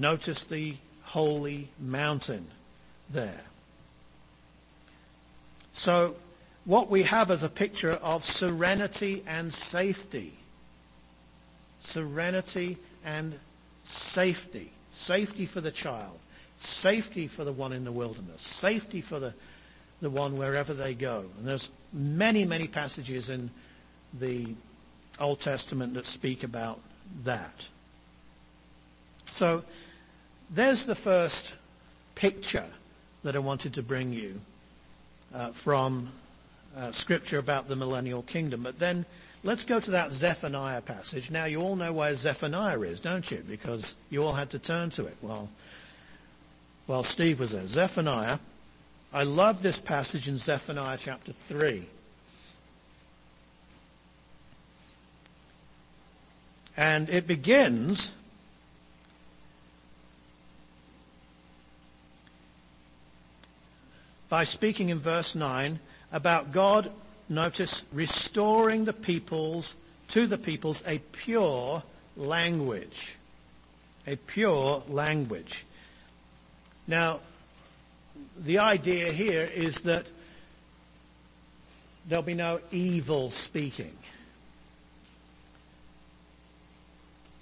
Notice 0.00 0.44
the 0.44 0.76
holy 1.02 1.68
mountain 1.78 2.46
there. 3.10 3.42
So 5.74 6.16
what 6.64 6.88
we 6.88 7.02
have 7.02 7.30
is 7.30 7.42
a 7.42 7.50
picture 7.50 7.92
of 7.92 8.24
serenity 8.24 9.22
and 9.26 9.52
safety. 9.52 10.32
Serenity 11.80 12.78
and 13.04 13.38
safety. 13.84 14.70
Safety 14.90 15.44
for 15.44 15.60
the 15.60 15.70
child. 15.70 16.18
Safety 16.60 17.26
for 17.26 17.44
the 17.44 17.52
one 17.52 17.74
in 17.74 17.84
the 17.84 17.92
wilderness. 17.92 18.40
Safety 18.40 19.02
for 19.02 19.20
the, 19.20 19.34
the 20.00 20.08
one 20.08 20.38
wherever 20.38 20.72
they 20.72 20.94
go. 20.94 21.26
And 21.36 21.46
there's 21.46 21.68
many, 21.92 22.46
many 22.46 22.68
passages 22.68 23.28
in 23.28 23.50
the 24.18 24.46
Old 25.18 25.40
Testament 25.40 25.92
that 25.92 26.06
speak 26.06 26.42
about 26.42 26.80
that. 27.24 27.66
So 29.32 29.62
there's 30.50 30.84
the 30.84 30.94
first 30.94 31.54
picture 32.14 32.66
that 33.22 33.36
I 33.36 33.38
wanted 33.38 33.74
to 33.74 33.82
bring 33.82 34.12
you 34.12 34.40
uh, 35.32 35.52
from 35.52 36.08
uh, 36.76 36.92
scripture 36.92 37.38
about 37.38 37.68
the 37.68 37.76
millennial 37.76 38.22
kingdom. 38.22 38.62
But 38.62 38.78
then 38.78 39.04
let's 39.44 39.64
go 39.64 39.78
to 39.78 39.90
that 39.92 40.12
Zephaniah 40.12 40.80
passage. 40.80 41.30
Now 41.30 41.44
you 41.44 41.60
all 41.60 41.76
know 41.76 41.92
where 41.92 42.14
Zephaniah 42.16 42.80
is, 42.80 43.00
don't 43.00 43.30
you? 43.30 43.44
Because 43.48 43.94
you 44.10 44.24
all 44.24 44.32
had 44.32 44.50
to 44.50 44.58
turn 44.58 44.90
to 44.90 45.06
it 45.06 45.16
while, 45.20 45.50
while 46.86 47.02
Steve 47.02 47.40
was 47.40 47.52
there. 47.52 47.66
Zephaniah. 47.66 48.38
I 49.12 49.24
love 49.24 49.62
this 49.62 49.78
passage 49.78 50.28
in 50.28 50.38
Zephaniah 50.38 50.98
chapter 50.98 51.32
3. 51.32 51.84
And 56.76 57.10
it 57.10 57.26
begins 57.26 58.12
by 64.30 64.44
speaking 64.44 64.88
in 64.88 64.98
verse 64.98 65.34
9 65.34 65.78
about 66.10 66.52
God, 66.52 66.90
notice, 67.28 67.84
restoring 67.92 68.86
the 68.86 68.94
peoples, 68.94 69.74
to 70.08 70.26
the 70.26 70.38
peoples, 70.38 70.82
a 70.86 70.98
pure 71.12 71.82
language. 72.16 73.16
A 74.06 74.16
pure 74.16 74.82
language. 74.88 75.66
Now, 76.86 77.20
the 78.42 78.60
idea 78.60 79.12
here 79.12 79.42
is 79.42 79.82
that 79.82 80.06
there'll 82.08 82.22
be 82.22 82.32
no 82.32 82.60
evil 82.70 83.30
speaking. 83.30 83.92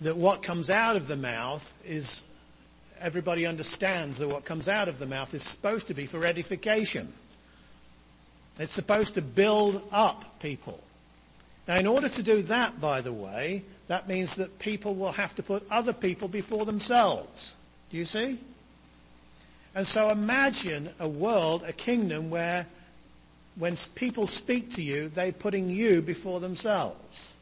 that 0.00 0.16
what 0.16 0.42
comes 0.42 0.70
out 0.70 0.96
of 0.96 1.06
the 1.06 1.16
mouth 1.16 1.72
is, 1.84 2.22
everybody 3.00 3.46
understands 3.46 4.18
that 4.18 4.28
what 4.28 4.44
comes 4.44 4.68
out 4.68 4.88
of 4.88 4.98
the 4.98 5.06
mouth 5.06 5.34
is 5.34 5.42
supposed 5.42 5.88
to 5.88 5.94
be 5.94 6.06
for 6.06 6.24
edification. 6.26 7.12
It's 8.58 8.72
supposed 8.72 9.14
to 9.14 9.22
build 9.22 9.82
up 9.92 10.40
people. 10.40 10.80
Now, 11.66 11.76
in 11.76 11.86
order 11.86 12.08
to 12.08 12.22
do 12.22 12.42
that, 12.42 12.80
by 12.80 13.00
the 13.00 13.12
way, 13.12 13.64
that 13.88 14.08
means 14.08 14.36
that 14.36 14.58
people 14.58 14.94
will 14.94 15.12
have 15.12 15.34
to 15.36 15.42
put 15.42 15.66
other 15.70 15.92
people 15.92 16.28
before 16.28 16.64
themselves. 16.64 17.54
Do 17.90 17.96
you 17.96 18.04
see? 18.04 18.38
And 19.74 19.86
so 19.86 20.10
imagine 20.10 20.90
a 20.98 21.08
world, 21.08 21.62
a 21.66 21.72
kingdom 21.72 22.30
where 22.30 22.66
when 23.56 23.76
people 23.94 24.26
speak 24.26 24.72
to 24.74 24.82
you, 24.82 25.08
they're 25.08 25.32
putting 25.32 25.68
you 25.68 26.00
before 26.00 26.40
themselves. 26.40 27.34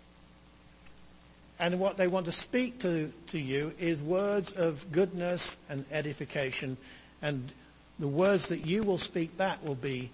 And 1.59 1.81
what 1.81 1.97
they 1.97 2.07
want 2.07 2.27
to 2.27 2.33
speak 2.33 2.81
to, 2.81 3.11
to 3.29 3.39
you 3.39 3.73
is 3.79 4.01
words 4.01 4.53
of 4.53 4.93
goodness 4.93 5.57
and 5.71 5.85
edification. 5.91 6.77
And 7.23 7.51
the 7.99 8.09
words 8.09 8.49
that 8.49 8.67
you 8.67 8.83
will 8.83 8.99
speak 8.99 9.37
back 9.39 9.65
will 9.65 9.75
be 9.75 10.11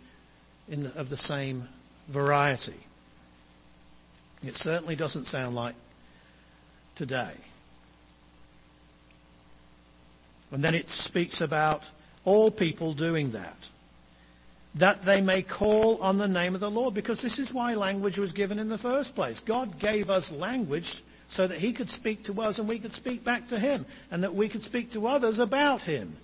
in, 0.69 0.93
of 0.95 1.09
the 1.09 1.17
same 1.17 1.69
variety. 2.09 2.79
It 4.45 4.57
certainly 4.57 4.97
doesn't 4.97 5.27
sound 5.27 5.57
like 5.57 5.75
today. 6.95 7.33
And 10.53 10.63
then 10.63 10.75
it 10.75 10.91
speaks 10.91 11.41
about 11.41 11.83
all 12.25 12.51
people 12.51 12.93
doing 12.93 13.33
that. 13.33 13.57
That 14.77 15.05
they 15.05 15.21
may 15.21 15.43
call 15.43 15.97
on 16.01 16.19
the 16.19 16.29
name 16.29 16.55
of 16.55 16.61
the 16.61 16.71
Lord, 16.71 16.95
because 16.95 17.21
this 17.21 17.39
is 17.39 17.53
why 17.53 17.75
language 17.75 18.19
was 18.19 18.33
given 18.33 18.59
in 18.59 18.69
the 18.69 18.79
first 18.79 19.15
place. 19.15 19.41
God 19.41 19.79
gave 19.79 20.09
us 20.09 20.31
language 20.31 21.03
so 21.33 21.47
that 21.47 21.59
He 21.59 21.73
could 21.73 21.89
speak 21.89 22.25
to 22.25 22.43
us 22.43 22.59
and 22.59 22.69
we 22.69 22.79
could 22.79 22.93
speak 22.93 23.25
back 23.25 23.49
to 23.49 23.59
Him, 23.59 23.87
and 24.11 24.23
that 24.23 24.35
we 24.35 24.51
could 24.51 24.61
speak 24.63 24.93
to 24.93 25.07
others 25.07 25.39
about 25.39 25.83
Him. 25.83 26.15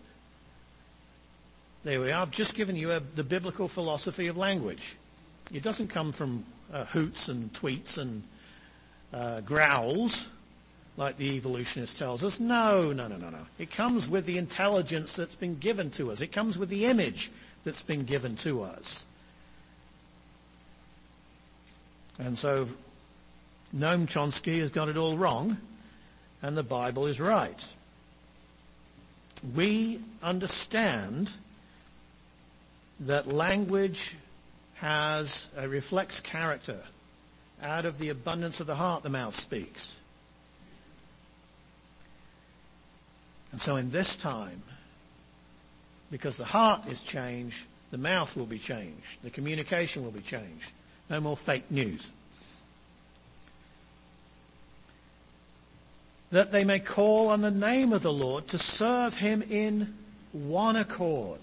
There 1.83 1.99
we 1.99 2.13
are. 2.13 2.21
I've 2.21 2.31
just 2.31 2.55
given 2.55 2.77
you 2.77 2.93
a, 2.93 3.01
the 3.01 3.25
biblical 3.25 3.69
philosophy 3.69 4.27
of 4.27 4.37
language. 4.37 4.97
It 5.51 5.63
doesn't 5.63 5.89
come 5.89 6.13
from 6.13 6.45
uh, 6.71 6.85
hoots 6.85 7.29
and 7.29 7.51
tweets 7.55 7.97
and 7.97 8.23
uh, 9.15 9.41
growls 9.41 10.27
like 10.99 11.17
the 11.17 11.37
evolutionist 11.37 11.97
tells 11.97 12.23
us. 12.23 12.39
No, 12.39 12.93
no, 12.93 13.09
no, 13.09 13.17
no, 13.17 13.31
no. 13.31 13.47
It 13.59 13.71
comes 13.71 14.11
with 14.11 14.27
the 14.27 14.37
intelligence 14.37 15.15
that's 15.15 15.37
been 15.37 15.57
given 15.57 15.91
to 15.93 16.13
us. 16.13 16.21
It 16.21 16.33
comes 16.33 16.59
with 16.59 16.69
the 16.69 16.85
image 16.85 17.31
that's 17.65 17.81
been 17.81 18.05
given 18.05 18.37
to 18.37 18.63
us. 18.63 19.07
And 22.19 22.37
so 22.37 22.69
Noam 23.75 24.07
Chomsky 24.07 24.61
has 24.61 24.71
got 24.71 24.89
it 24.89 24.97
all 24.97 25.17
wrong, 25.17 25.59
and 26.43 26.57
the 26.57 26.63
Bible 26.63 27.07
is 27.07 27.21
right. 27.21 27.63
We 29.55 30.01
understand 30.23 31.31
that 33.01 33.27
language 33.27 34.17
has 34.77 35.47
uh, 35.59 35.69
reflects 35.69 36.21
character. 36.21 36.81
Out 37.63 37.85
of 37.85 37.99
the 37.99 38.09
abundance 38.09 38.61
of 38.61 38.67
the 38.67 38.75
heart, 38.75 39.03
the 39.03 39.11
mouth 39.11 39.35
speaks. 39.35 39.95
And 43.53 43.61
so 43.61 43.77
in 43.77 43.91
this 43.91 44.17
time, 44.17 44.63
because 46.11 46.37
the 46.37 46.45
heart 46.45 46.87
is 46.89 47.03
changed, 47.03 47.65
the 47.91 47.99
mouth 47.99 48.37
will 48.37 48.47
be 48.47 48.59
changed. 48.59 49.23
The 49.23 49.31
communication 49.31 50.05
will 50.05 50.11
be 50.11 50.21
changed. 50.21 50.71
No 51.11 51.21
more 51.21 51.37
fake 51.37 51.71
news. 51.71 52.09
That 56.31 56.53
they 56.53 56.65
may 56.65 56.79
call 56.79 57.29
on 57.29 57.41
the 57.41 57.51
name 57.51 57.93
of 57.93 58.03
the 58.03 58.13
Lord 58.13 58.49
to 58.49 58.59
serve 58.59 59.17
him 59.17 59.43
in 59.43 59.95
one 60.33 60.77
accord. 60.77 61.41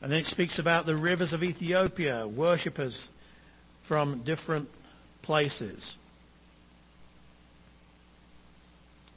And 0.00 0.10
then 0.10 0.18
it 0.18 0.26
speaks 0.26 0.58
about 0.58 0.86
the 0.86 0.96
rivers 0.96 1.32
of 1.32 1.44
Ethiopia, 1.44 2.26
worshippers 2.26 3.08
from 3.82 4.22
different 4.22 4.68
places. 5.22 5.96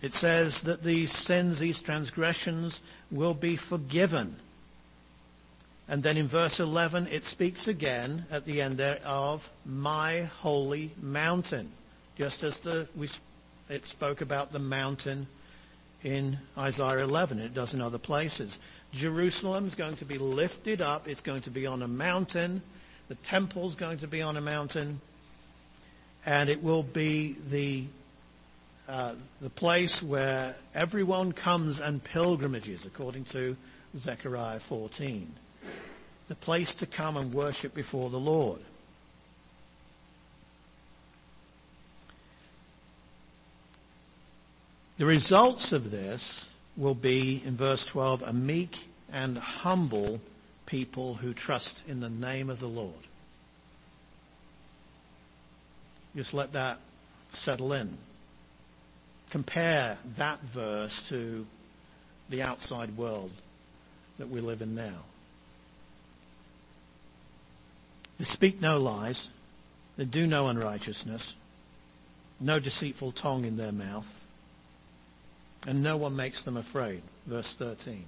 It 0.02 0.14
says 0.14 0.62
that 0.62 0.84
these 0.84 1.12
sins, 1.12 1.58
these 1.58 1.82
transgressions 1.82 2.82
will 3.10 3.34
be 3.34 3.56
forgiven. 3.56 4.36
And 5.88 6.02
then 6.02 6.18
in 6.18 6.28
verse 6.28 6.60
11 6.60 7.08
it 7.12 7.24
speaks 7.24 7.68
again 7.68 8.26
at 8.32 8.46
the 8.46 8.62
end 8.62 8.78
there 8.78 9.00
of 9.06 9.50
my 9.66 10.24
holy 10.40 10.92
mountain. 11.02 11.72
Just 12.18 12.44
as 12.44 12.60
the, 12.60 12.88
we, 12.96 13.10
it 13.70 13.86
spoke 13.86 14.22
about 14.22 14.52
the 14.52 14.60
mountain 14.60 15.28
in 16.04 16.40
Isaiah 16.58 17.04
11. 17.04 17.40
It 17.40 17.54
does 17.54 17.74
in 17.74 17.82
other 17.82 17.98
places. 17.98 18.58
Jerusalem 18.94 19.68
is 19.68 19.76
going 19.76 19.98
to 19.98 20.06
be 20.06 20.18
lifted 20.18 20.82
up. 20.82 21.08
It's 21.08 21.22
going 21.22 21.42
to 21.44 21.52
be 21.52 21.66
on 21.68 21.82
a 21.82 21.88
mountain. 21.88 22.62
The 23.10 23.16
temple 23.16 23.68
is 23.68 23.76
going 23.76 24.00
to 24.00 24.08
be 24.08 24.22
on 24.22 24.38
a 24.38 24.42
mountain. 24.42 25.02
And 26.26 26.50
it 26.50 26.64
will 26.64 26.84
be 26.84 27.36
the, 27.50 27.84
uh, 28.88 29.14
the 29.42 29.50
place 29.50 30.02
where 30.02 30.56
everyone 30.74 31.34
comes 31.34 31.80
and 31.80 32.04
pilgrimages, 32.04 32.86
according 32.86 33.26
to 33.26 33.56
Zechariah 33.98 34.60
14. 34.60 35.32
The 36.28 36.36
place 36.36 36.74
to 36.76 36.86
come 36.86 37.18
and 37.18 37.34
worship 37.34 37.74
before 37.74 38.10
the 38.10 38.20
Lord. 38.20 38.60
The 44.98 45.06
results 45.06 45.74
of 45.74 45.92
this 45.92 46.50
will 46.78 46.96
be, 46.96 47.42
in 47.46 47.58
verse 47.58 47.86
12, 47.86 48.24
a 48.24 48.34
meek 48.34 48.88
and 49.12 49.38
humble 49.38 50.22
people 50.66 51.16
who 51.16 51.34
trust 51.34 51.84
in 51.88 52.00
the 52.00 52.10
name 52.10 52.50
of 52.50 52.60
the 52.60 52.68
Lord. 52.68 52.94
Just 56.16 56.34
let 56.34 56.54
that 56.54 56.80
settle 57.34 57.74
in. 57.74 57.98
Compare 59.30 59.98
that 60.18 60.40
verse 60.42 61.10
to 61.10 61.46
the 62.30 62.42
outside 62.42 62.98
world 62.98 63.32
that 64.18 64.30
we 64.30 64.40
live 64.40 64.62
in 64.62 64.76
now. 64.76 65.04
They 68.18 68.26
speak 68.26 68.62
no 68.62 68.80
lies. 68.80 69.30
They 69.98 70.06
do 70.06 70.28
no 70.28 70.48
unrighteousness. 70.48 71.36
No 72.40 72.60
deceitful 72.60 73.14
tongue 73.14 73.46
in 73.46 73.58
their 73.58 73.72
mouth 73.72 74.26
and 75.66 75.82
no 75.82 75.98
one 75.98 76.16
makes 76.16 76.44
them 76.44 76.58
afraid. 76.58 77.02
Verse 77.26 77.56
13. 77.56 78.04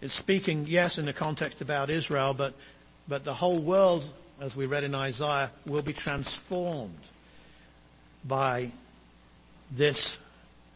It's 0.00 0.14
speaking, 0.14 0.66
yes, 0.68 0.98
in 0.98 1.04
the 1.04 1.12
context 1.12 1.60
about 1.60 1.90
Israel, 1.90 2.34
but, 2.34 2.54
but 3.06 3.24
the 3.24 3.34
whole 3.34 3.58
world, 3.58 4.04
as 4.40 4.56
we 4.56 4.66
read 4.66 4.84
in 4.84 4.94
Isaiah, 4.94 5.50
will 5.64 5.82
be 5.82 5.92
transformed 5.92 6.98
by 8.24 8.70
this 9.70 10.18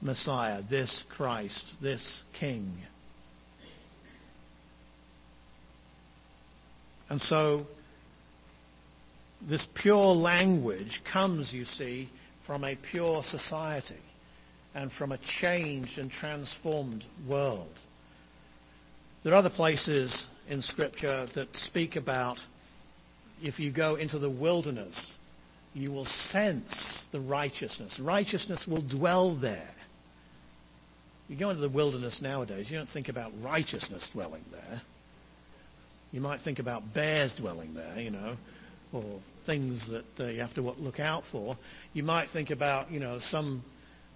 Messiah, 0.00 0.62
this 0.62 1.02
Christ, 1.08 1.80
this 1.80 2.22
King. 2.34 2.72
And 7.08 7.20
so, 7.20 7.66
this 9.40 9.66
pure 9.74 10.14
language 10.14 11.04
comes, 11.04 11.52
you 11.52 11.64
see, 11.64 12.08
from 12.42 12.64
a 12.64 12.74
pure 12.74 13.22
society 13.22 13.94
and 14.74 14.90
from 14.90 15.12
a 15.12 15.18
changed 15.18 15.98
and 15.98 16.10
transformed 16.10 17.04
world. 17.26 17.74
There 19.22 19.32
are 19.32 19.36
other 19.36 19.50
places 19.50 20.26
in 20.48 20.62
scripture 20.62 21.26
that 21.34 21.56
speak 21.56 21.96
about 21.96 22.42
if 23.42 23.58
you 23.60 23.70
go 23.70 23.96
into 23.96 24.18
the 24.18 24.30
wilderness, 24.30 25.16
you 25.74 25.92
will 25.92 26.04
sense 26.04 27.06
the 27.06 27.20
righteousness. 27.20 28.00
Righteousness 28.00 28.66
will 28.66 28.80
dwell 28.82 29.32
there. 29.32 29.74
You 31.28 31.36
go 31.36 31.50
into 31.50 31.60
the 31.60 31.68
wilderness 31.68 32.22
nowadays, 32.22 32.70
you 32.70 32.76
don't 32.76 32.88
think 32.88 33.08
about 33.08 33.32
righteousness 33.42 34.08
dwelling 34.10 34.44
there. 34.52 34.80
You 36.12 36.20
might 36.20 36.40
think 36.40 36.58
about 36.58 36.94
bears 36.94 37.34
dwelling 37.34 37.74
there, 37.74 38.00
you 38.00 38.10
know, 38.10 38.36
or 38.92 39.20
things 39.44 39.86
that 39.88 40.20
uh, 40.20 40.24
you 40.24 40.40
have 40.40 40.54
to 40.54 40.62
look 40.62 41.00
out 41.00 41.24
for. 41.24 41.56
You 41.92 42.02
might 42.02 42.28
think 42.28 42.50
about, 42.50 42.90
you 42.90 43.00
know, 43.00 43.18
some 43.18 43.62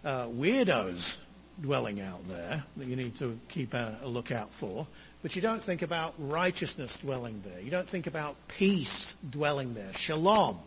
uh, 0.05 0.27
weirdos 0.27 1.19
dwelling 1.61 2.01
out 2.01 2.27
there 2.29 2.65
that 2.77 2.87
you 2.87 2.97
need 2.97 3.17
to 3.19 3.39
keep 3.49 3.75
a, 3.75 3.97
a 4.03 4.09
lookout 4.09 4.51
for. 4.53 4.87
But 5.23 5.37
you 5.37 5.43
don't 5.43 5.63
think 5.63 5.83
about 5.83 6.15
righteousness 6.19 6.97
dwelling 6.97 7.43
there. 7.45 7.61
You 7.61 7.71
don't 7.71 7.87
think 7.87 8.07
about 8.07 8.37
peace 8.49 9.15
dwelling 9.31 9.75
there. 9.75 9.93
Shalom. 9.95 10.59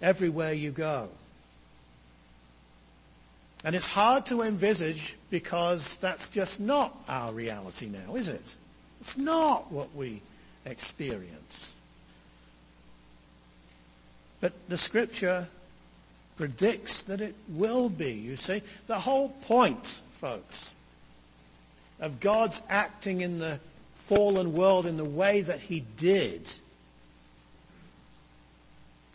Everywhere 0.00 0.52
you 0.52 0.70
go. 0.70 1.10
And 3.64 3.76
it's 3.76 3.86
hard 3.86 4.26
to 4.26 4.42
envisage 4.42 5.16
because 5.30 5.96
that's 5.96 6.28
just 6.28 6.58
not 6.58 6.98
our 7.08 7.32
reality 7.32 7.88
now, 7.88 8.16
is 8.16 8.28
it? 8.28 8.42
It's 9.02 9.18
not 9.18 9.72
what 9.72 9.92
we 9.96 10.22
experience. 10.64 11.72
But 14.40 14.52
the 14.68 14.78
scripture 14.78 15.48
predicts 16.36 17.02
that 17.02 17.20
it 17.20 17.34
will 17.48 17.88
be, 17.88 18.12
you 18.12 18.36
see. 18.36 18.62
The 18.86 19.00
whole 19.00 19.30
point, 19.30 20.00
folks, 20.20 20.72
of 21.98 22.20
God's 22.20 22.62
acting 22.70 23.22
in 23.22 23.40
the 23.40 23.58
fallen 23.96 24.52
world 24.52 24.86
in 24.86 24.96
the 24.96 25.04
way 25.04 25.40
that 25.40 25.58
he 25.58 25.80
did 25.96 26.48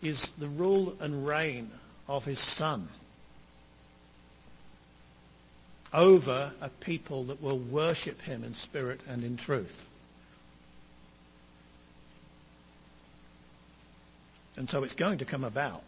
is 0.04 0.26
the 0.38 0.50
rule 0.50 0.97
and 1.00 1.26
reign 1.26 1.71
of 2.10 2.26
his 2.26 2.39
son 2.39 2.89
over 5.93 6.52
a 6.62 6.69
people 6.69 7.26
that 7.26 7.41
will 7.41 7.58
worship 7.58 8.21
him 8.21 8.43
in 8.43 8.54
spirit 8.54 9.02
and 9.08 9.23
in 9.23 9.38
truth. 9.38 9.88
And 14.58 14.69
so 14.69 14.84
it's 14.84 14.95
going 14.95 15.19
to 15.19 15.26
come 15.26 15.43
about. 15.43 15.84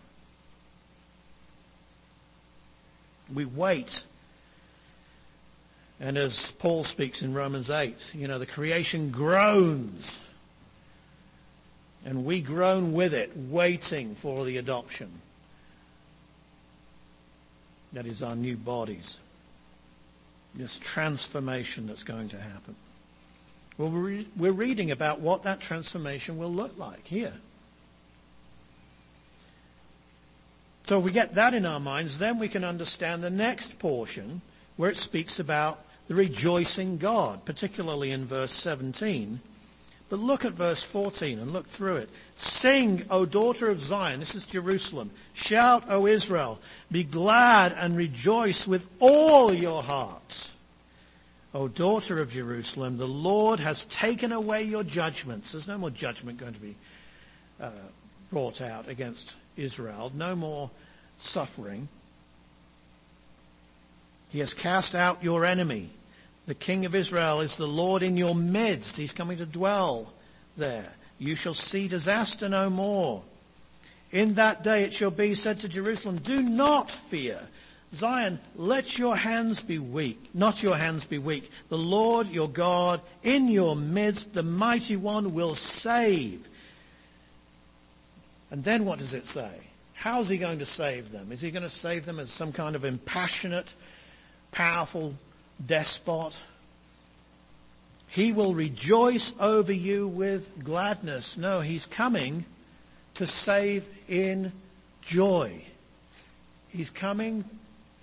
We 3.34 3.46
wait. 3.46 4.04
And 6.00 6.18
as 6.18 6.52
Paul 6.52 6.84
speaks 6.84 7.22
in 7.22 7.34
Romans 7.34 7.70
8, 7.70 7.96
you 8.14 8.28
know, 8.28 8.40
the 8.40 8.46
creation 8.46 9.10
groans. 9.10 10.20
And 12.06 12.26
we 12.26 12.42
groan 12.42 12.94
with 12.94 13.14
it, 13.14 13.32
waiting 13.36 14.16
for 14.16 14.46
the 14.46 14.58
adoption. 14.58 15.10
That 17.92 18.06
is 18.06 18.22
our 18.22 18.36
new 18.36 18.56
bodies. 18.56 19.18
This 20.56 20.80
transformation 20.80 21.88
that's 21.88 22.04
going 22.04 22.30
to 22.30 22.38
happen. 22.38 22.76
Well, 23.78 23.92
we're 24.36 24.52
reading 24.52 24.92
about 24.92 25.22
what 25.22 25.44
that 25.44 25.62
transformation 25.62 26.38
will 26.38 26.52
look 26.52 26.78
like 26.78 27.08
here. 27.08 27.34
So 30.86 31.00
if 31.00 31.06
we 31.06 31.12
get 31.12 31.36
that 31.36 31.54
in 31.54 31.66
our 31.66 31.80
minds, 31.80 32.18
then 32.18 32.40
we 32.40 32.48
can 32.48 32.64
understand 32.64 33.24
the 33.24 33.30
next 33.30 33.78
portion 33.80 34.42
where 34.76 34.90
it 34.90 34.98
speaks 34.98 35.40
about 35.40 35.86
the 36.08 36.16
rejoicing 36.16 36.98
God, 36.98 37.46
particularly 37.46 38.12
in 38.12 38.26
verse 38.26 38.52
17. 38.52 39.40
But 40.10 40.20
look 40.20 40.44
at 40.44 40.54
verse 40.54 40.82
14 40.82 41.40
and 41.40 41.54
look 41.54 41.68
through 41.68 41.98
it. 41.98 42.10
Sing, 42.36 43.06
O 43.12 43.26
daughter 43.26 43.70
of 43.70 43.80
Zion. 43.80 44.20
This 44.20 44.34
is 44.34 44.48
Jerusalem. 44.48 45.12
Shout, 45.34 45.84
O 45.88 46.08
Israel. 46.08 46.60
Be 46.92 47.04
glad 47.04 47.74
and 47.78 47.96
rejoice 47.96 48.68
with 48.68 48.88
all 49.00 49.54
your 49.54 49.84
hearts. 49.84 50.54
O 51.54 51.68
daughter 51.68 52.20
of 52.20 52.32
Jerusalem, 52.32 52.98
the 52.98 53.08
Lord 53.08 53.60
has 53.60 53.86
taken 53.86 54.32
away 54.32 54.64
your 54.64 54.84
judgments. 54.84 55.52
There's 55.52 55.68
no 55.68 55.78
more 55.78 55.90
judgment 55.92 56.40
going 56.40 56.54
to 56.54 56.60
be 56.60 56.76
uh, 57.60 57.72
brought 58.32 58.62
out 58.62 58.88
against 58.88 59.36
Israel. 59.58 60.12
No 60.16 60.36
more 60.36 60.72
suffering. 61.20 61.88
He 64.30 64.40
has 64.40 64.54
cast 64.54 64.96
out 64.96 65.24
your 65.24 65.46
enemy. 65.46 65.90
The 66.50 66.56
King 66.56 66.86
of 66.86 66.96
Israel 66.96 67.42
is 67.42 67.58
the 67.58 67.68
Lord 67.68 68.02
in 68.02 68.18
your 68.18 68.34
midst. 68.34 68.98
He's 68.98 69.12
coming 69.12 69.38
to 69.38 69.46
dwell 69.46 70.12
there. 70.58 70.92
You 71.20 71.36
shall 71.36 71.54
see 71.54 71.88
disaster 71.88 72.50
no 72.50 72.72
more. 72.72 73.22
In 74.12 74.34
that 74.34 74.64
day 74.64 74.82
it 74.82 74.92
shall 74.92 75.12
be 75.12 75.36
said 75.36 75.60
to 75.60 75.70
Jerusalem, 75.70 76.18
do 76.18 76.42
not 76.42 76.90
fear. 76.90 77.40
Zion, 77.94 78.40
let 78.56 78.98
your 78.98 79.16
hands 79.16 79.62
be 79.62 79.78
weak, 79.78 80.20
not 80.34 80.64
your 80.64 80.76
hands 80.76 81.06
be 81.06 81.20
weak. 81.20 81.52
The 81.70 81.78
Lord 81.78 82.28
your 82.30 82.50
God 82.50 83.00
in 83.22 83.48
your 83.48 83.76
midst, 83.76 84.34
the 84.34 84.42
mighty 84.42 84.96
one 84.96 85.36
will 85.36 85.54
save. 85.54 86.50
And 88.50 88.64
then 88.64 88.86
what 88.86 88.98
does 88.98 89.14
it 89.14 89.28
say? 89.28 89.52
How's 89.94 90.28
he 90.28 90.40
going 90.40 90.58
to 90.58 90.66
save 90.66 91.12
them? 91.12 91.32
Is 91.32 91.42
he 91.42 91.52
going 91.52 91.62
to 91.62 91.70
save 91.70 92.08
them 92.08 92.18
as 92.18 92.32
some 92.32 92.52
kind 92.52 92.76
of 92.76 92.86
impassionate, 92.86 93.76
powerful 94.52 95.14
despot? 95.66 96.36
He 98.08 98.34
will 98.34 98.56
rejoice 98.56 99.34
over 99.40 99.72
you 99.72 100.08
with 100.08 100.64
gladness. 100.64 101.38
No, 101.38 101.62
he's 101.62 101.86
coming 101.86 102.46
to 103.16 103.28
save 103.28 103.86
in 104.08 104.52
joy. 105.02 105.64
He's 106.70 106.90
coming 106.90 107.44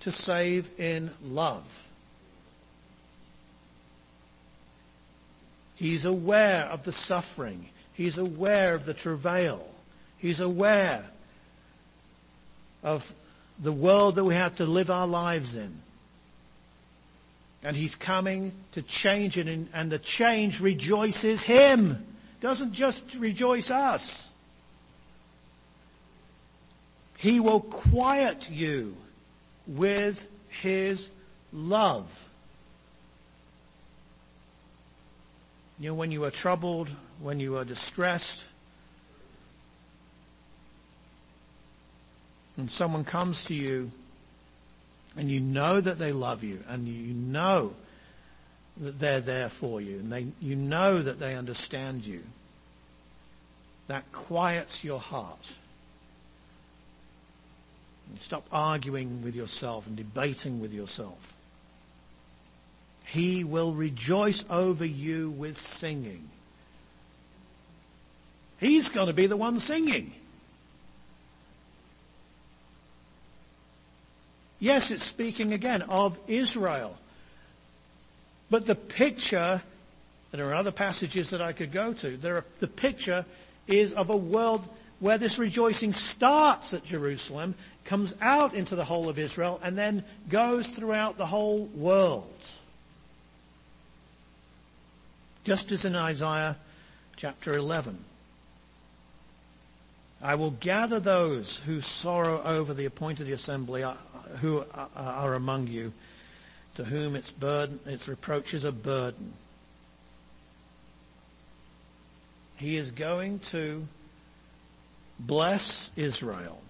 to 0.01 0.11
save 0.11 0.69
in 0.79 1.11
love. 1.23 1.63
He's 5.75 6.05
aware 6.05 6.65
of 6.65 6.83
the 6.83 6.91
suffering. 6.91 7.69
He's 7.93 8.17
aware 8.17 8.73
of 8.73 8.85
the 8.85 8.93
travail. 8.93 9.67
He's 10.17 10.39
aware 10.39 11.03
of 12.83 13.11
the 13.59 13.71
world 13.71 14.15
that 14.15 14.23
we 14.23 14.35
have 14.35 14.55
to 14.57 14.65
live 14.65 14.89
our 14.89 15.07
lives 15.07 15.55
in. 15.55 15.81
And 17.67 17.75
he's 17.75 17.95
coming 17.95 18.53
to 18.71 18.81
change 18.81 19.37
it 19.37 19.49
and 19.73 19.91
the 19.91 19.99
change 19.99 20.61
rejoices 20.61 21.43
him. 21.43 22.01
Doesn't 22.39 22.71
just 22.71 23.15
rejoice 23.15 23.69
us. 23.69 24.29
He 27.17 27.41
will 27.41 27.59
quiet 27.59 28.49
you 28.49 28.95
with 29.67 30.29
his 30.47 31.11
love. 31.51 32.05
You 35.77 35.89
know, 35.89 35.95
when 35.95 36.13
you 36.13 36.23
are 36.23 36.31
troubled, 36.31 36.87
when 37.19 37.41
you 37.41 37.57
are 37.57 37.65
distressed, 37.65 38.45
and 42.55 42.71
someone 42.71 43.03
comes 43.03 43.43
to 43.47 43.53
you 43.53 43.91
and 45.17 45.29
you 45.31 45.39
know 45.39 45.81
that 45.81 45.97
they 45.97 46.11
love 46.11 46.43
you 46.43 46.63
and 46.69 46.87
you 46.87 47.13
know 47.13 47.73
that 48.77 48.99
they're 48.99 49.19
there 49.19 49.49
for 49.49 49.81
you 49.81 49.97
and 49.97 50.11
they, 50.11 50.27
you 50.39 50.55
know 50.55 51.01
that 51.01 51.19
they 51.19 51.35
understand 51.35 52.05
you, 52.05 52.21
that 53.87 54.09
quiets 54.11 54.83
your 54.83 54.99
heart. 54.99 55.55
You 58.13 58.19
stop 58.19 58.45
arguing 58.51 59.23
with 59.23 59.35
yourself 59.35 59.87
and 59.87 59.97
debating 59.97 60.61
with 60.61 60.71
yourself. 60.71 61.33
He 63.05 63.43
will 63.43 63.73
rejoice 63.73 64.45
over 64.49 64.85
you 64.85 65.31
with 65.31 65.59
singing. 65.59 66.29
He's 68.59 68.89
going 68.89 69.07
to 69.07 69.13
be 69.13 69.27
the 69.27 69.37
one 69.37 69.59
singing. 69.59 70.13
Yes, 74.59 74.91
it's 74.91 75.03
speaking 75.03 75.53
again 75.53 75.83
of 75.83 76.17
Israel. 76.27 76.97
But 78.49 78.65
the 78.65 78.75
picture, 78.75 79.61
there 80.31 80.49
are 80.49 80.55
other 80.55 80.71
passages 80.71 81.29
that 81.31 81.41
I 81.41 81.53
could 81.53 81.71
go 81.71 81.93
to, 81.93 82.17
there 82.17 82.37
are, 82.37 82.45
the 82.59 82.67
picture 82.67 83.25
is 83.67 83.93
of 83.93 84.09
a 84.09 84.17
world 84.17 84.67
where 84.99 85.17
this 85.17 85.37
rejoicing 85.37 85.93
starts 85.93 86.73
at 86.73 86.83
Jerusalem, 86.83 87.53
comes 87.85 88.15
out 88.19 88.53
into 88.53 88.75
the 88.75 88.83
whole 88.83 89.09
of 89.09 89.19
Israel, 89.19 89.59
and 89.63 89.77
then 89.77 90.03
goes 90.27 90.67
throughout 90.67 91.17
the 91.17 91.25
whole 91.25 91.65
world. 91.75 92.33
Just 95.43 95.71
as 95.71 95.85
in 95.85 95.95
Isaiah 95.95 96.57
chapter 97.15 97.55
11. 97.55 97.97
I 100.21 100.35
will 100.35 100.51
gather 100.51 100.99
those 100.99 101.57
who 101.57 101.81
sorrow 101.81 102.41
over 102.43 102.73
the 102.73 102.85
appointed 102.85 103.29
assembly 103.29 103.83
uh, 103.83 103.93
who 104.41 104.63
are 104.95 105.33
among 105.33 105.67
you, 105.67 105.93
to 106.75 106.83
whom 106.83 107.15
its 107.15 107.31
burden, 107.31 107.79
its 107.85 108.07
reproach 108.07 108.53
is 108.53 108.63
a 108.63 108.71
burden. 108.71 109.33
He 112.57 112.77
is 112.77 112.89
going 112.89 113.39
to 113.51 113.87
bless 115.19 115.91
Israel. 115.95 116.61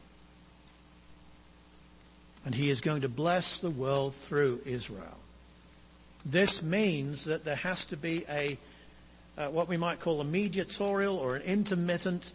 And 2.46 2.54
he 2.54 2.70
is 2.70 2.82
going 2.82 3.02
to 3.02 3.10
bless 3.10 3.58
the 3.58 3.70
world 3.70 4.16
through 4.16 4.62
Israel. 4.66 5.18
This 6.26 6.62
means 6.62 7.26
that 7.26 7.46
there 7.46 7.56
has 7.56 7.86
to 7.88 7.98
be 7.98 8.26
a, 8.30 8.58
uh, 9.38 9.48
what 9.48 9.70
we 9.70 9.78
might 9.78 10.02
call 10.02 10.20
a 10.20 10.26
mediatorial 10.26 11.16
or 11.16 11.38
an 11.38 11.42
intermittent 11.44 12.32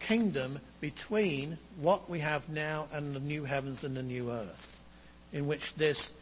kingdom 0.00 0.58
between 0.80 1.58
what 1.80 2.08
we 2.08 2.20
have 2.20 2.48
now 2.48 2.86
and 2.92 3.14
the 3.14 3.20
new 3.20 3.44
heavens 3.44 3.84
and 3.84 3.96
the 3.96 4.02
new 4.02 4.30
earth, 4.30 4.82
in 5.32 5.46
which 5.46 5.74
this 5.74 6.12